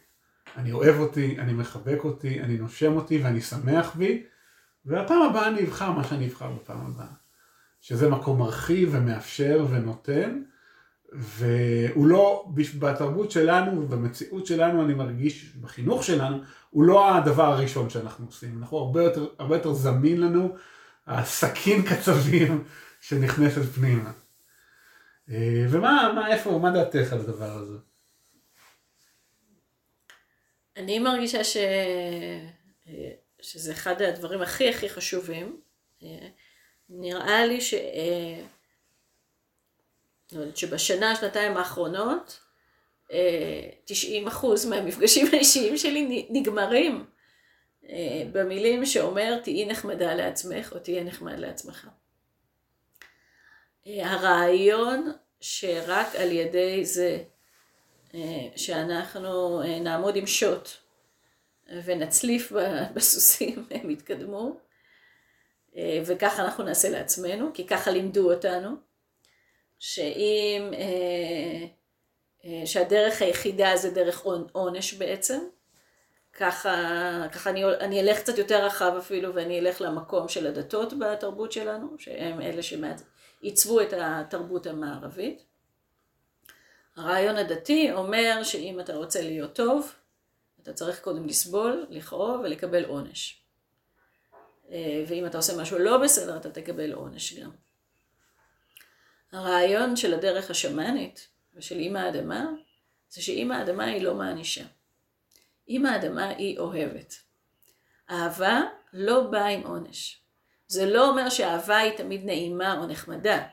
אני 0.57 0.71
אוהב 0.71 0.99
אותי, 0.99 1.39
אני 1.39 1.53
מחבק 1.53 1.99
אותי, 2.03 2.41
אני 2.41 2.57
נושם 2.57 2.95
אותי 2.95 3.17
ואני 3.17 3.41
שמח 3.41 3.95
בי, 3.95 4.23
והפעם 4.85 5.21
הבאה 5.21 5.47
אני 5.47 5.63
אבחר 5.63 5.91
מה 5.91 6.03
שאני 6.03 6.27
אבחר 6.27 6.51
בפעם 6.51 6.85
הבאה. 6.85 7.07
שזה 7.81 8.09
מקום 8.09 8.39
מרחיב 8.39 8.89
ומאפשר 8.91 9.65
ונותן, 9.69 10.41
והוא 11.11 12.07
לא, 12.07 12.49
בתרבות 12.79 13.31
שלנו 13.31 13.81
ובמציאות 13.81 14.45
שלנו 14.45 14.85
אני 14.85 14.93
מרגיש, 14.93 15.55
בחינוך 15.61 16.03
שלנו, 16.03 16.37
הוא 16.69 16.83
לא 16.83 17.15
הדבר 17.15 17.43
הראשון 17.43 17.89
שאנחנו 17.89 18.25
עושים. 18.25 18.57
אנחנו 18.59 18.77
הרבה 18.77 19.03
יותר, 19.03 19.27
הרבה 19.39 19.55
יותר 19.55 19.73
זמין 19.73 20.21
לנו 20.21 20.55
הסכין 21.07 21.81
קצבים 21.89 22.63
שנכנסת 23.01 23.61
פנימה. 23.61 24.11
אה, 25.29 25.65
ומה, 25.69 26.11
מה, 26.15 26.27
איפה, 26.27 26.59
מה 26.59 26.71
דעתך 26.71 27.13
על 27.13 27.19
הדבר 27.19 27.51
הזה? 27.51 27.77
אני 30.77 30.99
מרגישה 30.99 31.43
ש... 31.43 31.57
שזה 33.41 33.71
אחד 33.71 34.01
הדברים 34.01 34.41
הכי 34.41 34.69
הכי 34.69 34.89
חשובים. 34.89 35.61
אה, 36.03 36.27
נראה 36.89 37.45
לי 37.45 37.61
ש... 37.61 37.73
שבשנה, 40.55 41.15
שנתיים 41.15 41.57
האחרונות, 41.57 42.39
90 43.85 44.27
אחוז 44.27 44.65
מהמפגשים 44.65 45.27
האישיים 45.33 45.77
שלי 45.77 46.27
נגמרים 46.29 47.05
במילים 48.31 48.85
שאומר 48.85 49.39
תהיי 49.43 49.65
נחמדה 49.65 50.13
לעצמך 50.13 50.73
או 50.73 50.79
תהיה 50.79 51.03
נחמד 51.03 51.39
לעצמך. 51.39 51.87
הרעיון 53.85 55.11
שרק 55.39 56.15
על 56.15 56.31
ידי 56.31 56.85
זה 56.85 57.23
שאנחנו 58.55 59.61
אה, 59.61 59.79
נעמוד 59.79 60.15
עם 60.15 60.27
שוט 60.27 60.69
ונצליף 61.85 62.51
בסוסים, 62.95 63.65
הם 63.71 63.89
יתקדמו, 63.89 64.57
אה, 65.75 66.01
וככה 66.05 66.43
אנחנו 66.43 66.63
נעשה 66.63 66.89
לעצמנו, 66.89 67.51
כי 67.53 67.67
ככה 67.67 67.91
לימדו 67.91 68.33
אותנו, 68.33 68.69
שאם, 69.79 70.71
שהדרך 72.65 73.21
היחידה 73.21 73.75
זה 73.75 73.91
דרך 73.91 74.25
עונש 74.51 74.93
בעצם, 74.93 75.39
ככה, 76.37 76.73
ככה 77.31 77.49
אני, 77.49 77.65
אני 77.65 78.01
אלך 78.01 78.19
קצת 78.19 78.37
יותר 78.37 78.65
רחב 78.65 78.93
אפילו, 78.97 79.35
ואני 79.35 79.59
אלך 79.59 79.81
למקום 79.81 80.27
של 80.27 80.47
הדתות 80.47 80.99
בתרבות 80.99 81.51
שלנו, 81.51 81.87
שהם 81.99 82.41
אלה 82.41 82.61
שעיצבו 82.63 83.81
את 83.81 83.93
התרבות 83.93 84.67
המערבית. 84.67 85.46
הרעיון 86.97 87.37
הדתי 87.37 87.91
אומר 87.91 88.43
שאם 88.43 88.79
אתה 88.79 88.95
רוצה 88.95 89.21
להיות 89.21 89.55
טוב, 89.55 89.93
אתה 90.61 90.73
צריך 90.73 91.01
קודם 91.01 91.27
לסבול, 91.27 91.85
לכאוב 91.89 92.41
ולקבל 92.43 92.85
עונש. 92.85 93.41
אה, 94.71 95.03
ואם 95.07 95.25
אתה 95.25 95.37
עושה 95.37 95.61
משהו 95.61 95.79
לא 95.79 95.97
בסדר, 95.97 96.37
אתה 96.37 96.51
תקבל 96.51 96.93
עונש 96.93 97.33
גם. 97.33 97.51
הרעיון 99.31 99.95
של 99.95 100.13
הדרך 100.13 100.51
השמאנית 100.51 101.27
ושל 101.55 101.75
אימא 101.75 101.99
האדמה, 101.99 102.45
זה 103.09 103.21
שאימא 103.21 103.53
האדמה 103.53 103.85
היא 103.85 104.01
לא 104.01 104.15
מענישה. 104.15 104.65
אימא 105.67 105.87
האדמה 105.87 106.27
היא 106.27 106.59
אוהבת. 106.59 107.13
אהבה 108.09 108.61
לא 108.93 109.21
באה 109.21 109.47
עם 109.47 109.61
עונש. 109.61 110.21
זה 110.67 110.85
לא 110.85 111.09
אומר 111.09 111.29
שאהבה 111.29 111.77
היא 111.77 111.97
תמיד 111.97 112.25
נעימה 112.25 112.77
או 112.77 112.85
נחמדה. 112.85 113.47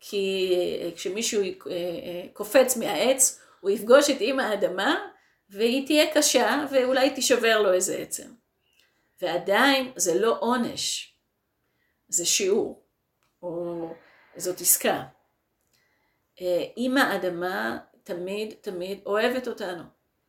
כי 0.00 0.54
אה, 0.54 0.90
כשמישהו 0.96 1.42
אה, 1.42 2.26
קופץ 2.32 2.76
מהעץ, 2.76 3.40
הוא 3.60 3.70
יפגוש 3.70 4.10
את 4.10 4.20
אימא 4.20 4.42
האדמה, 4.42 5.06
והיא 5.50 5.86
תהיה 5.86 6.14
קשה, 6.14 6.64
ואולי 6.70 7.10
תישבר 7.10 7.62
לו 7.62 7.72
איזה 7.72 7.96
עצם. 7.96 8.32
ועדיין 9.22 9.92
זה 9.96 10.20
לא 10.20 10.36
עונש, 10.40 11.14
זה 12.08 12.26
שיעור, 12.26 12.82
או 13.42 13.94
זאת 14.36 14.60
עסקה. 14.60 15.04
אימא 16.76 17.00
אה, 17.00 17.16
אדמה 17.16 17.78
תמיד 18.04 18.54
תמיד 18.60 19.00
אוהבת 19.06 19.48
אותנו. 19.48 19.82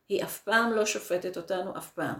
היא 0.08 0.22
אף 0.22 0.38
פעם 0.38 0.72
לא 0.72 0.86
שופטת 0.86 1.36
אותנו, 1.36 1.78
אף 1.78 1.90
פעם. 1.90 2.16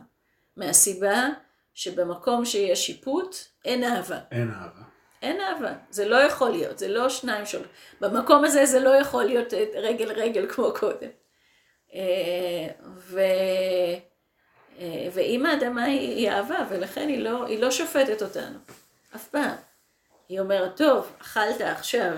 מהסיבה 0.56 1.28
שבמקום 1.74 2.44
שיש 2.44 2.86
שיפוט, 2.86 3.36
אין 3.64 3.84
אהבה. 3.84 4.18
אין 4.30 4.50
אהבה. 4.50 4.91
אין 5.22 5.40
אהבה, 5.40 5.72
זה 5.90 6.08
לא 6.08 6.16
יכול 6.16 6.50
להיות, 6.50 6.78
זה 6.78 6.88
לא 6.88 7.08
שניים 7.08 7.46
של... 7.46 7.62
במקום 8.00 8.44
הזה 8.44 8.66
זה 8.66 8.80
לא 8.80 8.90
יכול 8.90 9.24
להיות 9.24 9.54
רגל 9.74 10.12
רגל 10.12 10.46
כמו 10.48 10.72
קודם. 10.74 11.08
אה, 11.94 12.68
ו... 12.96 13.20
אה, 14.78 15.08
ואם 15.12 15.46
האדמה 15.46 15.84
היא 15.84 16.30
אהבה, 16.30 16.66
ולכן 16.70 17.08
היא 17.08 17.18
לא, 17.18 17.46
היא 17.46 17.60
לא 17.60 17.70
שופטת 17.70 18.22
אותנו, 18.22 18.58
אף 19.16 19.28
פעם. 19.28 19.56
היא 20.28 20.40
אומרת, 20.40 20.76
טוב, 20.76 21.12
אכלת 21.20 21.60
עכשיו 21.60 22.12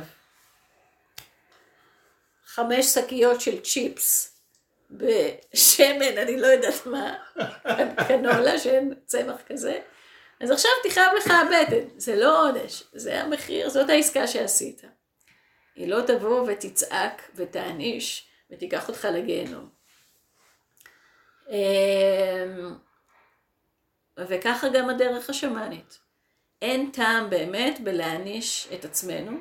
חמש 2.46 2.86
שקיות 2.86 3.40
של 3.40 3.60
צ'יפס 3.60 4.38
בשמן, 4.90 6.18
אני 6.18 6.40
לא 6.40 6.46
יודעת 6.46 6.86
מה, 6.86 7.14
קנולה 8.08 8.58
שאין 8.58 8.94
צמח 9.06 9.36
כזה, 9.46 9.78
אז 10.44 10.50
עכשיו 10.50 10.70
תכאב 10.88 11.12
לך 11.18 11.30
הבטן, 11.30 11.88
זה 11.96 12.16
לא 12.16 12.48
עונש, 12.48 12.84
זה 12.92 13.22
המחיר, 13.22 13.70
זאת 13.70 13.90
העסקה 13.90 14.26
שעשית. 14.26 14.82
היא 15.74 15.88
לא 15.88 16.00
תבוא 16.06 16.46
ותצעק 16.48 17.30
ותעניש 17.34 18.28
ותיקח 18.50 18.88
אותך 18.88 19.08
לגיהנום. 19.12 19.68
אמ, 21.48 21.54
וככה 24.18 24.68
גם 24.68 24.90
הדרך 24.90 25.30
השמאנית. 25.30 25.98
אין 26.62 26.90
טעם 26.90 27.30
באמת 27.30 27.80
בלהעניש 27.80 28.68
את 28.74 28.84
עצמנו, 28.84 29.38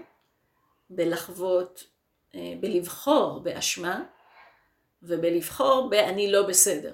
בלחוות, 0.89 1.83
אה, 2.35 2.53
בלבחור 2.59 3.39
באשמה, 3.39 4.03
ובלבחור 5.03 5.89
ב"אני 5.89 6.31
לא 6.31 6.47
בסדר". 6.47 6.93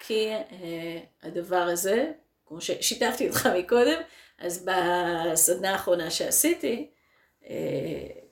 כי 0.00 0.28
אה, 0.32 1.00
הדבר 1.22 1.62
הזה, 1.62 2.12
כמו 2.46 2.60
ששיתפתי 2.60 3.28
אותך 3.28 3.48
מקודם, 3.58 4.00
אז 4.38 4.66
בסדנה 4.66 5.72
האחרונה 5.72 6.10
שעשיתי, 6.10 6.90
אה, 7.48 7.54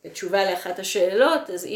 בתשובה 0.05 0.51
לאחת 0.51 0.79
השאלות, 0.79 1.51
אז 1.51 1.67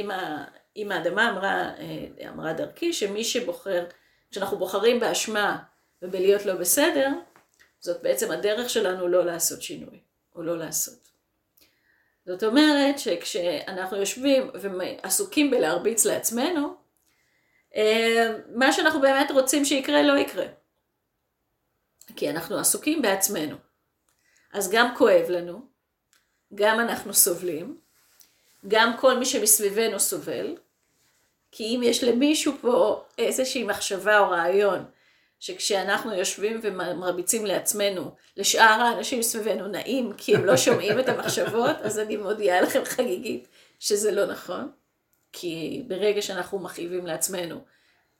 אם 0.77 0.93
האדמה 0.93 1.31
אמרה, 1.31 1.71
אה, 1.79 2.29
אמרה 2.29 2.53
דרכי 2.53 2.93
שמי 2.93 3.25
שבוחר, 3.25 3.85
כשאנחנו 4.31 4.59
בוחרים 4.59 5.01
באשמה 5.01 5.59
ובלהיות 6.03 6.47
לא 6.47 6.55
בסדר, 6.55 7.09
זאת 7.81 8.03
בעצם 8.03 8.31
הדרך 8.31 8.71
שלנו 8.71 9.09
לא 9.09 9.25
לעשות 9.25 9.63
שינוי, 9.63 10.01
או 10.35 10.43
לא 10.43 10.59
לעשות. 10.59 11.09
זאת 12.27 12.43
אומרת 12.43 12.99
שכשאנחנו 12.99 13.97
יושבים 13.97 14.51
ועסוקים 14.55 15.51
בלהרביץ 15.51 16.05
לעצמנו, 16.05 16.75
אה, 17.77 18.33
מה 18.55 18.73
שאנחנו 18.73 19.01
באמת 19.01 19.31
רוצים 19.31 19.65
שיקרה 19.65 20.03
לא 20.03 20.19
יקרה. 20.19 20.47
כי 22.17 22.31
אנחנו 22.31 22.59
עסוקים 22.59 23.03
בעצמנו. 23.03 23.57
אז 24.53 24.71
גם 24.71 24.97
כואב 24.97 25.25
לנו, 25.29 25.61
גם 26.55 26.81
אנחנו 26.81 27.15
סובלים, 27.15 27.79
גם 28.69 28.97
כל 29.01 29.19
מי 29.19 29.27
שמסביבנו 29.27 30.01
סובל, 30.01 30.57
כי 31.53 31.65
אם 31.65 31.81
יש 31.85 32.05
למישהו 32.05 32.53
פה 32.61 33.05
איזושהי 33.19 33.65
מחשבה 33.65 34.19
או 34.19 34.31
רעיון, 34.31 34.85
שכשאנחנו 35.41 36.15
יושבים 36.15 36.61
ומרביצים 36.63 37.47
לעצמנו, 37.47 38.11
לשאר 38.37 38.83
האנשים 38.83 39.23
סביבנו 39.23 39.69
נעים, 39.69 40.13
כי 40.17 40.37
הם 40.37 40.45
לא 40.45 40.57
שומעים 40.67 41.01
את 41.01 41.09
המחשבות, 41.09 41.77
אז 41.83 41.99
אני 41.99 42.17
מודיעה 42.17 42.61
לכם 42.61 42.85
חגיגית 42.85 43.49
שזה 43.79 44.13
לא 44.13 44.27
נכון. 44.27 44.71
כי 45.33 45.83
ברגע 45.89 46.23
שאנחנו 46.23 46.59
מכאיבים 46.59 47.07
לעצמנו, 47.07 47.61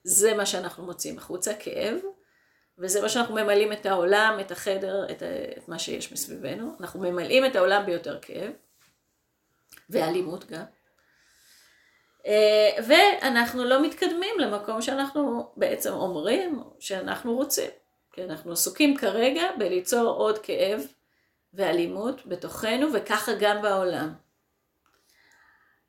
זה 0.05 0.35
מה 0.35 0.47
שאנחנו 0.47 0.85
מוצאים 0.85 1.19
החוצה, 1.19 1.55
כאב, 1.55 1.95
וזה 2.79 3.03
מה 3.03 3.09
שאנחנו 3.09 3.35
ממלאים 3.35 3.73
את 3.73 3.87
העולם, 3.87 4.39
את 4.41 4.51
החדר, 4.51 5.07
את, 5.11 5.23
את 5.59 5.69
מה 5.69 5.79
שיש 5.79 6.13
מסביבנו. 6.13 6.77
אנחנו 6.81 7.01
ממלאים 7.01 7.47
את 7.47 7.57
העולם 7.57 7.87
ביותר 7.87 8.19
כאב, 8.23 8.53
ואלימות 9.91 10.47
גם. 10.47 10.65
אה, 12.27 12.71
ואנחנו 12.89 13.65
לא 13.65 13.83
מתקדמים 13.83 14.39
למקום 14.39 14.83
שאנחנו 14.83 15.53
בעצם 15.57 15.93
אומרים 15.93 16.63
שאנחנו 16.79 17.35
רוצים. 17.35 17.71
כי 18.13 18.25
אנחנו 18.25 18.53
עסוקים 18.53 18.97
כרגע 18.97 19.43
בליצור 19.59 20.09
עוד 20.09 20.39
כאב 20.39 20.81
ואלימות 21.55 22.27
בתוכנו 22.27 22.93
וככה 22.93 23.33
גם 23.41 23.63
בעולם. 23.63 24.15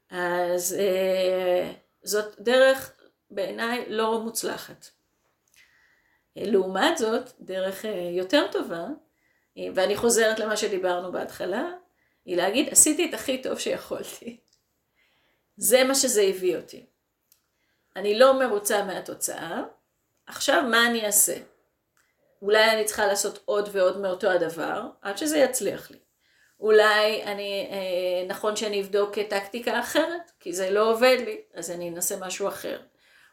אז 0.10 0.76
אה, 0.80 1.71
זאת 2.04 2.39
דרך 2.39 2.91
בעיניי 3.32 3.86
לא 3.88 4.21
מוצלחת. 4.21 4.97
לעומת 6.45 6.97
זאת, 6.97 7.32
דרך 7.39 7.86
אה, 7.86 8.10
יותר 8.12 8.47
טובה, 8.52 8.86
ואני 9.76 9.95
חוזרת 9.95 10.39
למה 10.39 10.58
שדיברנו 10.58 11.12
בהתחלה, 11.12 11.65
היא 12.26 12.38
להגיד 12.38 12.69
עשיתי 12.69 13.10
את 13.10 13.13
הכי 13.13 13.41
טוב 13.41 13.60
שיכולתי. 13.60 14.39
זה 15.58 15.84
מה 15.84 15.95
שזה 15.95 16.21
הביא 16.21 16.58
אותי. 16.58 16.86
אני 17.95 18.19
לא 18.19 18.39
מרוצה 18.39 18.84
מהתוצאה, 18.84 19.63
עכשיו 20.28 20.63
מה 20.71 20.88
אני 20.88 21.06
אעשה? 21.06 21.38
אולי 22.41 22.71
אני 22.71 22.86
צריכה 22.86 23.08
לעשות 23.08 23.39
עוד 23.45 23.69
ועוד 23.71 24.00
מאותו 24.00 24.30
הדבר, 24.30 24.82
עד 25.02 25.17
שזה 25.17 25.38
יצליח 25.38 25.91
לי. 25.91 25.97
אולי 26.60 27.23
אני, 27.23 27.67
אה, 27.71 28.28
נכון 28.28 28.56
שאני 28.56 28.82
אבדוק 28.82 29.19
טקטיקה 29.19 29.80
אחרת, 29.80 30.32
כי 30.39 30.54
זה 30.54 30.71
לא 30.71 30.91
עובד 30.91 31.17
לי, 31.26 31.41
אז 31.54 31.71
אני 31.71 31.89
אנסה 31.89 32.15
משהו 32.19 32.47
אחר. 32.47 32.82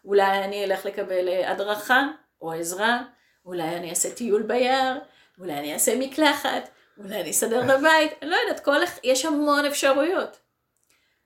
אולי 0.04 0.44
אני 0.44 0.64
אלך 0.64 0.86
לקבל 0.86 1.28
אה, 1.28 1.50
הדרכה 1.50 2.08
או 2.44 2.52
עזרה, 2.52 3.02
אולי 3.44 3.76
אני 3.76 3.90
אעשה 3.90 4.14
טיול 4.14 4.42
ביער, 4.42 4.98
אולי 5.38 5.52
אני 5.52 5.74
אעשה 5.74 5.98
מקלחת, 5.98 6.70
אולי 6.98 7.20
אני 7.20 7.30
אסדר 7.30 7.62
בבית, 7.62 8.12
אני 8.22 8.30
לא 8.30 8.37
יודעת, 8.37 8.64
כל, 8.64 8.76
יש 9.02 9.24
המון 9.24 9.64
אפשרויות. 9.64 10.38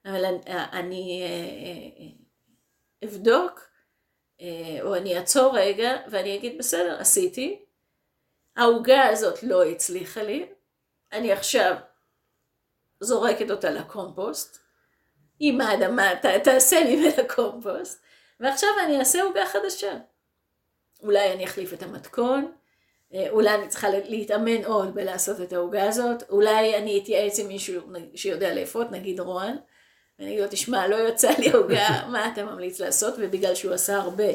אבל 0.05 0.25
אני 0.49 1.23
אה, 1.23 1.29
אה, 1.29 3.09
אבדוק, 3.09 3.69
אה, 4.41 4.79
או 4.83 4.97
אני 4.97 5.19
אעצור 5.19 5.59
רגע, 5.59 5.97
ואני 6.11 6.37
אגיד, 6.37 6.59
בסדר, 6.59 7.01
עשיתי, 7.01 7.65
העוגה 8.57 9.09
הזאת 9.09 9.43
לא 9.43 9.65
הצליחה 9.65 10.23
לי, 10.23 10.47
אני 11.13 11.33
עכשיו 11.33 11.77
זורקת 13.01 13.51
אותה 13.51 13.71
לקומפוסט, 13.71 14.59
עם 15.41 15.61
האדמה 15.61 16.15
ת, 16.17 16.27
תעשה 16.45 16.85
ממנה 16.85 17.29
קומפוסט, 17.35 18.03
ועכשיו 18.41 18.69
אני 18.85 18.99
אעשה 18.99 19.23
עוגה 19.23 19.47
חדשה. 19.47 19.99
אולי 21.03 21.33
אני 21.33 21.45
אחליף 21.45 21.73
את 21.73 21.83
המתכון, 21.83 22.53
אולי 23.15 23.55
אני 23.55 23.69
צריכה 23.69 23.89
להתאמן 23.91 24.65
עוד 24.65 24.95
בלעשות 24.95 25.41
את 25.41 25.53
העוגה 25.53 25.89
הזאת, 25.89 26.23
אולי 26.31 26.77
אני 26.77 27.01
אתייעץ 27.03 27.39
עם 27.39 27.49
מישהו 27.49 27.83
שיודע 28.15 28.55
לאפות, 28.55 28.91
נגיד 28.91 29.21
רוען, 29.21 29.57
ואני 30.19 30.31
אגיד 30.31 30.43
לו, 30.43 30.49
תשמע, 30.51 30.89
לא 30.89 30.97
יוצא 30.97 31.31
לי 31.39 31.51
עוגה, 31.51 31.89
מה 32.13 32.33
אתה 32.33 32.45
ממליץ 32.45 32.81
לעשות? 32.81 33.15
ובגלל 33.19 33.55
שהוא 33.55 33.75
עשה 33.75 33.97
הרבה, 33.97 34.29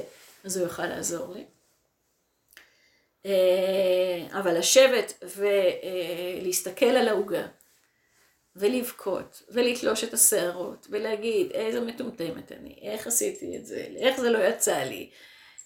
אז 0.43 0.58
הוא 0.58 0.65
יוכל 0.65 0.86
לעזור 0.86 1.34
לי. 1.34 1.45
אה, 3.26 4.39
אבל 4.39 4.58
לשבת 4.58 5.23
ולהסתכל 6.41 6.86
על 6.86 7.08
העוגה, 7.08 7.47
ולבכות, 8.56 9.43
ולתלוש 9.49 10.04
את 10.04 10.13
השערות, 10.13 10.88
ולהגיד, 10.89 11.52
איזה 11.52 11.82
מטומטמת 11.82 12.52
אני, 12.52 12.80
איך 12.82 13.08
עשיתי 13.08 13.58
את 13.58 13.65
זה, 13.65 13.88
איך 13.97 14.19
זה 14.19 14.30
לא 14.30 14.39
יצא 14.39 14.78
לי, 14.78 15.10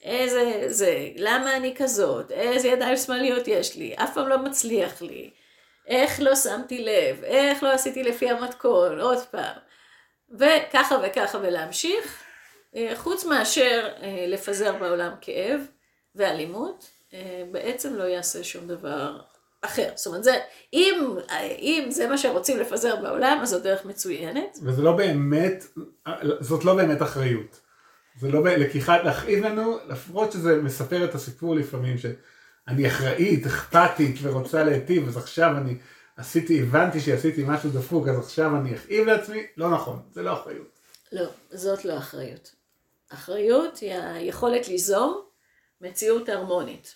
איזה 0.04 0.64
זה, 0.68 1.10
למה 1.16 1.58
אני 1.58 1.76
כזאת, 1.78 2.32
איזה 2.32 2.68
ידיים 2.68 2.98
שמאליות 2.98 3.48
יש 3.48 3.76
לי, 3.76 3.96
אף 3.96 4.14
פעם 4.14 4.28
לא 4.28 4.38
מצליח 4.38 5.02
לי, 5.02 5.32
איך 5.88 6.22
לא 6.22 6.36
שמתי 6.36 6.84
לב, 6.84 7.24
איך 7.24 7.64
לא 7.64 7.72
עשיתי 7.72 8.04
לפי 8.04 8.30
המתכון, 8.30 9.00
עוד 9.00 9.20
פעם. 9.32 9.56
וככה 10.32 10.96
וככה 11.04 11.38
ולהמשיך, 11.42 12.24
אה, 12.76 12.92
חוץ 12.96 13.26
מאשר 13.26 13.90
אה, 14.02 14.26
לפזר 14.28 14.76
בעולם 14.76 15.12
כאב 15.22 15.62
ואלימות, 16.16 16.90
אה, 17.14 17.44
בעצם 17.52 17.96
לא 17.96 18.04
יעשה 18.04 18.44
שום 18.44 18.68
דבר 18.68 19.20
אחר. 19.62 19.90
זאת 19.96 20.08
אומרת, 20.08 20.24
זה, 20.24 20.40
אם, 20.74 21.18
אם 21.60 21.86
זה 21.90 22.08
מה 22.08 22.18
שרוצים 22.18 22.60
לפזר 22.60 22.96
בעולם, 22.96 23.40
אז 23.42 23.50
זו 23.50 23.60
דרך 23.60 23.86
מצוינת. 23.86 24.58
וזה 24.64 24.82
לא 24.82 24.92
באמת, 24.92 25.64
לא 26.66 26.76
באמת 26.76 27.02
אחריות. 27.02 27.67
זה 28.20 28.32
לא 28.32 28.44
לקיחת, 28.44 29.00
להכאיב 29.04 29.46
לנו, 29.46 29.78
לפחות 29.88 30.32
שזה 30.32 30.62
מספר 30.62 31.06
את 31.06 31.16
הסיפור 31.16 31.56
לפעמים, 31.56 31.98
שאני 31.98 32.88
אחראית, 32.88 33.46
אכפתית 33.46 34.16
ורוצה 34.22 34.64
להיטיב, 34.64 35.08
אז 35.08 35.18
עכשיו 35.18 35.58
אני 35.58 35.78
עשיתי, 36.18 36.62
הבנתי 36.62 37.00
שעשיתי 37.00 37.44
משהו 37.48 37.70
דפוק, 37.70 38.08
אז 38.08 38.20
עכשיו 38.20 38.58
אני 38.58 38.76
אכאיב 38.76 39.08
לעצמי, 39.08 39.48
לא 39.58 39.70
נכון, 39.72 40.02
זה 40.14 40.22
לא 40.22 40.34
אחריות. 40.34 40.80
לא, 41.12 41.26
זאת 41.52 41.86
לא 41.86 41.98
אחריות. 41.98 42.56
אחריות 43.10 43.78
היא 43.78 43.94
היכולת 43.94 44.68
ליזום 44.68 45.22
מציאות 45.82 46.30
הרמונית 46.30 46.96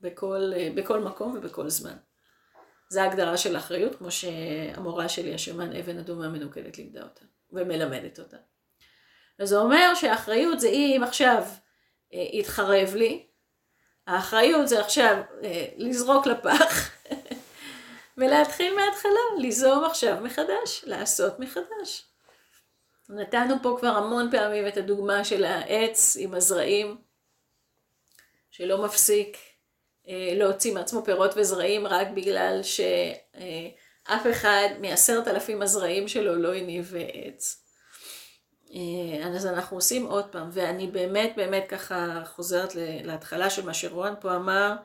בכל, 0.00 0.52
בכל 0.74 1.00
מקום 1.00 1.34
ובכל 1.38 1.68
זמן. 1.68 1.96
זו 2.88 3.00
ההגדרה 3.00 3.36
של 3.36 3.56
אחריות, 3.56 3.94
כמו 3.94 4.10
שהמורה 4.10 5.08
שלי, 5.08 5.34
השמן 5.34 5.76
אבן 5.76 5.98
אדומה 5.98 6.28
מנוקדת, 6.28 6.78
לימדה 6.78 7.02
אותה 7.02 7.24
ומלמדת 7.52 8.18
אותה. 8.18 8.36
וזה 9.38 9.58
אומר 9.58 9.94
שהאחריות 9.94 10.60
זה 10.60 10.68
אם 10.68 11.00
עכשיו 11.04 11.42
אה, 12.14 12.26
יתחרב 12.32 12.94
לי, 12.94 13.26
האחריות 14.06 14.68
זה 14.68 14.80
עכשיו 14.80 15.16
אה, 15.44 15.66
לזרוק 15.76 16.26
לפח 16.26 16.90
ולהתחיל 18.18 18.74
מההתחלה, 18.74 19.20
ליזום 19.38 19.84
עכשיו 19.84 20.16
מחדש, 20.22 20.84
לעשות 20.86 21.38
מחדש. 21.38 22.06
נתנו 23.08 23.54
פה 23.62 23.76
כבר 23.80 23.88
המון 23.88 24.30
פעמים 24.30 24.68
את 24.68 24.76
הדוגמה 24.76 25.24
של 25.24 25.44
העץ 25.44 26.16
עם 26.20 26.34
הזרעים, 26.34 26.96
שלא 28.50 28.84
מפסיק 28.84 29.36
אה, 30.08 30.32
להוציא 30.34 30.74
מעצמו 30.74 31.04
פירות 31.04 31.30
וזרעים 31.36 31.86
רק 31.86 32.08
בגלל 32.14 32.60
שאף 32.62 34.26
אחד 34.30 34.68
מעשרת 34.80 35.28
אלפים 35.28 35.62
הזרעים 35.62 36.08
שלו 36.08 36.36
לא 36.36 36.54
הניב 36.54 36.94
עץ. 37.12 37.65
אה, 38.74 39.26
אז 39.36 39.46
אנחנו 39.46 39.76
עושים 39.76 40.06
עוד 40.06 40.24
פעם, 40.32 40.48
ואני 40.52 40.86
באמת 40.86 41.32
באמת 41.36 41.64
ככה 41.68 42.22
חוזרת 42.26 42.74
להתחלה 42.74 43.50
של 43.50 43.64
מה 43.64 43.74
שרואן 43.74 44.14
פה 44.20 44.36
אמר, 44.36 44.76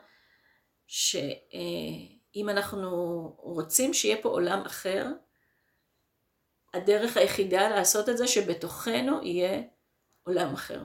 שאם 0.86 2.48
אנחנו 2.48 2.90
רוצים 3.38 3.94
שיהיה 3.94 4.22
פה 4.22 4.28
עולם 4.28 4.62
אחר, 4.66 5.06
הדרך 6.74 7.16
היחידה 7.16 7.68
לעשות 7.68 8.08
את 8.08 8.16
זה 8.16 8.26
שבתוכנו 8.28 9.22
יהיה 9.22 9.62
עולם 10.22 10.54
אחר. 10.54 10.82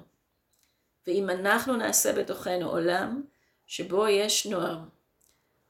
ואם 1.08 1.30
אנחנו 1.30 1.76
נעשה 1.76 2.14
בתוכנו 2.14 2.70
עולם 2.70 3.24
שבו 3.68 4.08
יש 4.08 4.46
נוער 4.46 4.80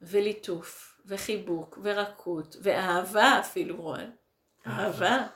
וליטוף 0.02 1.00
וחיבוק 1.06 1.80
ורקות 1.84 2.56
ואהבה 2.62 3.40
אפילו 3.40 3.82
רוען, 3.82 4.12
אהבה. 4.68 5.28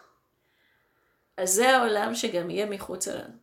אז 1.37 1.49
זה 1.49 1.69
העולם 1.69 2.15
שגם 2.15 2.49
יהיה 2.49 2.65
מחוץ 2.65 3.07
לנו. 3.07 3.33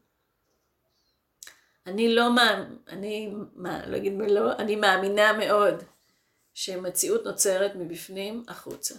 אני 1.87 2.15
לא 2.15 2.35
מאמין, 2.35 2.79
אני, 2.89 3.33
מה, 3.55 3.87
לא 3.87 3.97
אגיד 3.97 4.13
לא, 4.29 4.53
אני 4.53 4.77
מאמינה 4.77 5.33
מאוד 5.33 5.83
שמציאות 6.55 7.25
נוצרת 7.25 7.75
מבפנים 7.75 8.45
החוצה. 8.49 8.95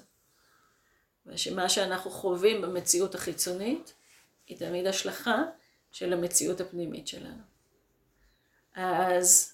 ושמה 1.25 1.69
שאנחנו 1.69 2.11
חווים 2.11 2.61
במציאות 2.61 3.15
החיצונית 3.15 3.93
היא 4.47 4.57
תמיד 4.57 4.87
השלכה 4.87 5.43
של 5.91 6.13
המציאות 6.13 6.61
הפנימית 6.61 7.07
שלנו. 7.07 7.41
אז 8.75 9.53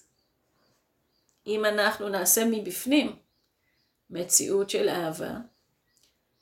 אם 1.46 1.64
אנחנו 1.64 2.08
נעשה 2.08 2.44
מבפנים 2.44 3.16
מציאות 4.10 4.70
של 4.70 4.88
אהבה, 4.88 5.34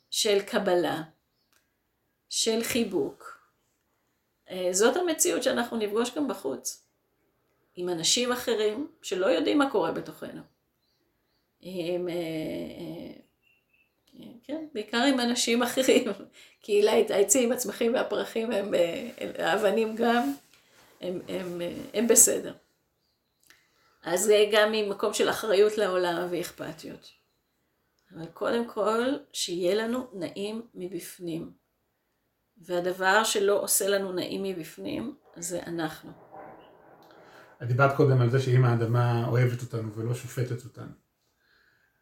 של 0.09 0.41
קבלה, 0.41 1.03
של 2.37 2.63
חיבוק, 2.63 3.39
אה, 4.49 4.69
זאת 4.71 4.97
המציאות 4.97 5.43
שאנחנו 5.43 5.77
נפגוש 5.77 6.15
גם 6.15 6.27
בחוץ, 6.27 6.87
עם 7.75 7.89
אנשים 7.89 8.31
אחרים 8.31 8.87
שלא 9.01 9.25
יודעים 9.25 9.57
מה 9.57 9.71
קורה 9.71 9.91
בתוכנו. 9.91 10.41
עם, 11.59 12.09
אה, 12.09 12.13
אה, 14.19 14.25
כן, 14.43 14.65
בעיקר 14.73 14.97
עם 14.97 15.19
אנשים 15.19 15.63
אחרים, 15.63 16.03
כי 16.63 16.89
העצים, 16.89 17.51
הצמחים 17.51 17.93
והפרחים 17.93 18.51
הם, 18.51 18.73
האבנים 19.37 19.95
גם, 19.95 20.33
הם, 21.01 21.21
הם, 21.27 21.61
הם 21.93 22.07
בסדר. 22.07 22.53
אז 24.03 24.21
זה 24.21 24.45
גם 24.51 24.71
ממקום 24.71 25.13
של 25.13 25.29
אחריות 25.29 25.77
לעולם 25.77 26.27
ואכפתיות. 26.31 27.09
אבל 28.11 28.25
קודם 28.25 28.67
כל, 28.67 29.17
שיהיה 29.33 29.75
לנו 29.75 30.07
נעים 30.13 30.61
מבפנים. 30.73 31.64
והדבר 32.57 33.23
שלא 33.23 33.61
עושה 33.61 33.87
לנו 33.87 34.11
נעים 34.11 34.43
מבפנים, 34.43 35.15
זה 35.35 35.59
אנחנו. 35.67 36.11
את 37.63 37.67
דיברת 37.67 37.95
קודם 37.95 38.21
על 38.21 38.29
זה 38.29 38.39
שאם 38.39 38.65
האדמה 38.65 39.27
אוהבת 39.27 39.61
אותנו 39.61 39.93
ולא 39.93 40.13
שופטת 40.13 40.65
אותנו. 40.65 40.91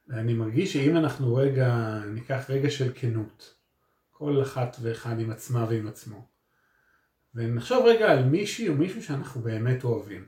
ואני 0.08 0.34
מרגיש 0.34 0.74
שאם 0.74 0.98
אנחנו 0.98 1.36
רגע, 1.36 2.00
ניקח 2.08 2.46
רגע 2.50 2.70
של 2.70 2.92
כנות, 2.96 3.54
כל 4.12 4.42
אחת 4.42 4.78
ואחד 4.82 5.20
עם 5.20 5.32
עצמה 5.32 5.66
ועם 5.70 5.88
עצמו, 5.88 6.28
ונחשוב 7.36 7.86
רגע 7.86 8.12
על 8.12 8.24
מישהי 8.24 8.70
או 8.70 8.74
מישהו 8.74 9.04
שאנחנו 9.04 9.42
באמת 9.42 9.84
אוהבים. 9.84 10.26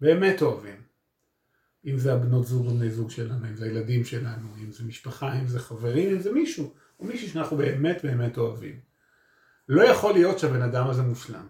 באמת 0.00 0.42
אוהבים. 0.42 0.82
אם 1.86 1.98
זה 1.98 2.12
הבנות 2.12 2.46
זוג 2.46 2.66
או 2.66 2.70
בני 2.70 2.90
זוג 2.90 3.10
שלנו, 3.10 3.48
אם 3.48 3.56
זה 3.56 3.64
הילדים 3.64 4.04
שלנו, 4.04 4.48
אם 4.62 4.72
זה 4.72 4.84
משפחה, 4.84 5.38
אם 5.40 5.46
זה 5.46 5.60
חברים, 5.60 6.14
אם 6.14 6.20
זה 6.20 6.32
מישהו, 6.32 6.74
או 7.00 7.04
מישהי 7.04 7.28
שאנחנו 7.28 7.56
באמת 7.56 8.04
באמת 8.04 8.38
אוהבים. 8.38 8.91
לא 9.72 9.82
יכול 9.82 10.12
להיות 10.12 10.38
שהבן 10.38 10.62
אדם 10.62 10.90
הזה 10.90 11.02
מושלם. 11.02 11.46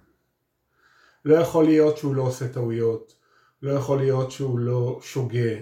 לא 1.24 1.34
יכול 1.34 1.64
להיות 1.64 1.96
שהוא 1.96 2.14
לא 2.14 2.22
עושה 2.22 2.48
טעויות, 2.48 3.14
לא 3.62 3.72
יכול 3.72 3.98
להיות 3.98 4.30
שהוא 4.30 4.58
לא 4.58 4.98
שוגה, 5.02 5.54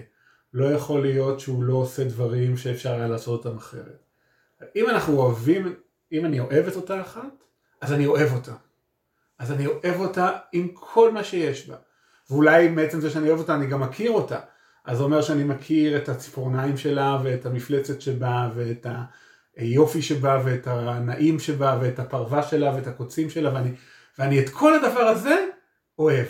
לא 0.53 0.65
יכול 0.65 1.01
להיות 1.01 1.39
שהוא 1.39 1.63
לא 1.63 1.73
עושה 1.73 2.03
דברים 2.03 2.57
שאפשר 2.57 2.93
היה 2.93 3.07
לעשות 3.07 3.45
אותם 3.45 3.57
אחרת. 3.57 4.03
אם 4.75 4.89
אנחנו 4.89 5.17
אוהבים, 5.17 5.75
אם 6.11 6.25
אני 6.25 6.39
אוהב 6.39 6.67
את 6.67 6.75
אותה 6.75 7.01
אחת, 7.01 7.43
אז 7.81 7.93
אני 7.93 8.05
אוהב 8.05 8.33
אותה. 8.33 8.53
אז 9.39 9.51
אני 9.51 9.65
אוהב 9.65 9.99
אותה 9.99 10.31
עם 10.51 10.67
כל 10.73 11.11
מה 11.11 11.23
שיש 11.23 11.69
בה. 11.69 11.75
ואולי 12.29 12.67
מעצם 12.67 13.01
זה 13.01 13.09
שאני 13.09 13.29
אוהב 13.29 13.39
אותה 13.39 13.55
אני 13.55 13.67
גם 13.67 13.81
מכיר 13.81 14.11
אותה. 14.11 14.39
אז 14.85 14.97
זה 14.97 15.03
אומר 15.03 15.21
שאני 15.21 15.43
מכיר 15.43 15.97
את 15.97 16.09
הציפורניים 16.09 16.77
שלה 16.77 17.19
ואת 17.23 17.45
המפלצת 17.45 18.01
שבה 18.01 18.49
ואת 18.55 18.85
היופי 19.55 20.01
שבה 20.01 20.41
ואת 20.45 20.67
הנעים 20.67 21.39
שבה 21.39 21.77
ואת 21.81 21.99
הפרווה 21.99 22.43
שלה 22.43 22.75
ואת 22.75 22.87
הקוצים 22.87 23.29
שלה 23.29 23.53
ואני, 23.53 23.71
ואני 24.19 24.39
את 24.39 24.49
כל 24.49 24.73
הדבר 24.73 25.01
הזה 25.01 25.45
אוהב. 25.99 26.27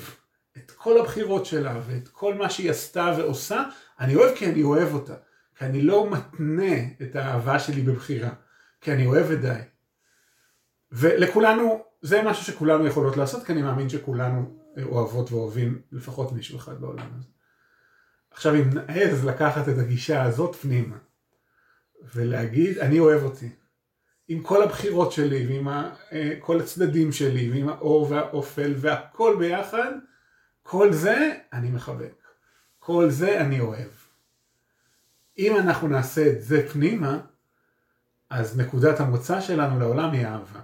את 0.58 0.72
כל 0.72 1.00
הבחירות 1.00 1.46
שלה 1.46 1.80
ואת 1.88 2.08
כל 2.08 2.34
מה 2.34 2.50
שהיא 2.50 2.72
עשתה 2.72 3.14
ועושה, 3.18 3.64
אני 4.00 4.16
אוהב 4.16 4.36
כי 4.36 4.46
אני 4.46 4.64
אוהב 4.64 4.94
אותה. 4.94 5.16
כי 5.56 5.66
אני 5.66 5.82
לא 5.82 6.10
מתנה 6.10 6.76
את 7.02 7.16
האהבה 7.16 7.60
שלי 7.60 7.82
בבחירה. 7.82 8.30
כי 8.82 8.94
אני 8.94 9.06
אוהב 9.06 9.26
ודי. 9.30 9.60
ולכולנו, 10.92 11.84
זה 12.02 12.22
משהו 12.22 12.46
שכולנו 12.46 12.88
יכולות 12.88 13.18
לעשות, 13.18 13.44
כי 13.46 13.52
אני 13.52 13.62
מאמין 13.62 13.90
שכולנו 13.90 14.58
אוהבות 14.84 15.32
ואוהבים 15.32 15.82
לפחות 15.92 16.32
מישהו 16.32 16.58
אחד 16.58 16.82
בעולם 16.82 17.10
הזה. 17.18 17.28
עכשיו 18.32 18.56
אם 18.56 18.70
נעז 18.74 19.26
לקחת 19.26 19.70
את 19.70 19.78
הגישה 19.78 20.24
הזאת 20.24 20.56
פנימה 20.56 20.96
ולהגיד 22.16 22.78
אני 22.78 23.00
אוהב 23.00 23.24
אותי. 23.24 23.50
עם 24.28 24.44
כל 24.44 24.64
הבחירות 24.64 25.12
שלי 25.12 25.48
ועם 25.48 25.68
אה, 25.68 26.34
כל 26.40 26.60
הצדדים 26.60 27.12
שלי 27.12 27.52
ועם 27.52 27.70
האור 27.70 28.12
והאופל 28.12 28.74
והכל 28.78 29.36
ביחד 29.40 29.92
כל 30.64 30.94
זה 30.94 31.38
אני 31.54 31.70
מחבק. 31.70 32.24
כל 32.80 33.10
זה 33.10 33.42
אני 33.42 33.60
אוהב. 33.60 33.92
אם 35.38 35.58
אנחנו 35.58 35.88
נעשה 35.88 36.28
את 36.32 36.42
זה 36.44 36.70
פנימה 36.70 37.22
אז 38.30 38.60
נקודת 38.60 39.00
המוצא 39.00 39.42
שלנו 39.42 39.80
לעולם 39.80 40.12
היא 40.12 40.26
אהבה. 40.26 40.62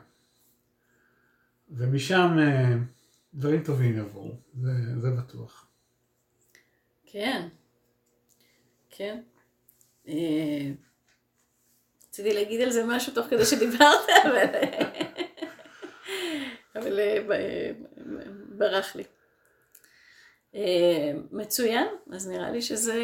ומשם 1.69 2.37
אה, 2.39 2.75
דברים 3.33 3.63
טובים 3.63 3.97
יבואו, 3.97 4.35
זה, 4.53 4.71
זה 4.99 5.11
בטוח. 5.11 5.67
כן, 7.05 7.47
כן. 8.89 9.21
רציתי 12.19 12.35
להגיד 12.35 12.61
על 12.61 12.71
זה 12.71 12.83
משהו 12.85 13.13
תוך 13.13 13.27
כדי 13.29 13.45
שדיברת, 13.45 14.09
אבל, 14.25 14.45
אבל 16.75 16.99
אה, 16.99 17.71
ברח 18.49 18.95
לי. 18.95 19.03
אה, 20.55 21.11
מצוין, 21.31 21.87
אז 22.11 22.27
נראה 22.27 22.51
לי 22.51 22.61
שזה 22.61 23.01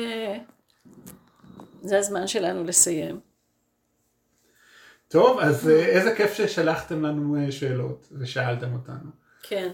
זה 1.81 1.97
הזמן 1.97 2.27
שלנו 2.27 2.63
לסיים. 2.63 3.19
טוב, 5.07 5.39
אז 5.39 5.69
אה, 5.69 5.85
איזה 5.85 6.15
כיף 6.15 6.33
ששלחתם 6.33 7.05
לנו 7.05 7.51
שאלות 7.51 8.07
ושאלתם 8.19 8.73
אותנו. 8.73 9.09
כן. 9.43 9.69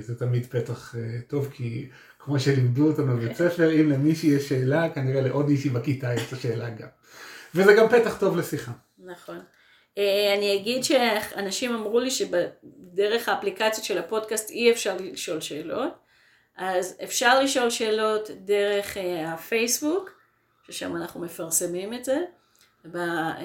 זה 0.00 0.18
תמיד 0.18 0.46
פתח 0.46 0.94
טוב, 1.26 1.50
כי 1.52 1.88
כמו 2.18 2.40
שלימדו 2.40 2.88
אותנו 2.88 3.16
בבית 3.16 3.36
ספר, 3.36 3.80
אם 3.80 3.90
למישהי 3.90 4.30
יש 4.30 4.48
שאלה, 4.48 4.90
כנראה 4.94 5.20
לעוד 5.20 5.48
מישהי 5.48 5.70
בכיתה 5.70 6.14
יש 6.14 6.28
את 6.28 6.32
השאלה 6.32 6.70
גם. 6.70 6.88
וזה 7.54 7.72
גם 7.72 7.88
פתח 7.88 8.16
טוב 8.20 8.36
לשיחה. 8.36 8.72
נכון. 8.98 9.40
אה, 9.98 10.34
אני 10.38 10.56
אגיד 10.56 10.84
שאנשים 10.84 11.74
אמרו 11.74 12.00
לי 12.00 12.10
שדרך 12.10 13.28
האפליקציות 13.28 13.84
של 13.84 13.98
הפודקאסט 13.98 14.50
אי 14.50 14.72
אפשר 14.72 14.96
לשאול 15.00 15.40
שאלות, 15.40 15.92
אז 16.56 16.96
אפשר 17.04 17.40
לשאול 17.40 17.70
שאלות 17.70 18.30
דרך 18.30 18.96
אה, 18.96 19.32
הפייסבוק, 19.32 20.10
ששם 20.66 20.96
אנחנו 20.96 21.20
מפרסמים 21.20 21.94
את 21.94 22.04
זה, 22.04 22.18
ב- 22.84 22.96
אה, 22.96 23.36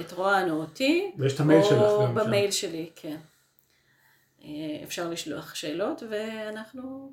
את 0.00 0.12
רוען 0.12 0.50
או 0.50 0.56
אותי, 0.56 1.12
ויש 1.18 1.34
את 1.34 1.40
המייל 1.40 1.62
שלך 1.62 1.82
או 1.82 2.02
גם 2.02 2.08
שם. 2.08 2.14
במייל 2.14 2.50
שלי, 2.50 2.90
כן. 2.96 3.16
אפשר 4.84 5.10
לשלוח 5.10 5.54
שאלות 5.54 6.02
ואנחנו 6.10 7.12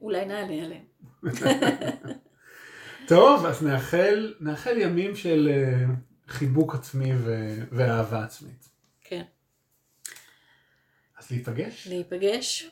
אולי 0.00 0.24
נענה 0.24 0.64
עליהן. 0.64 0.84
טוב, 3.10 3.46
אז 3.46 3.62
נאחל, 3.62 4.34
נאחל 4.40 4.78
ימים 4.78 5.16
של 5.16 5.48
אה, 5.52 5.84
חיבוק 6.28 6.74
עצמי 6.74 7.12
ו- 7.16 7.64
ואהבה 7.72 8.24
עצמית. 8.24 8.68
כן. 9.00 9.22
אז 11.18 11.30
להיפגש. 11.30 11.86
להיפגש. 11.86 12.70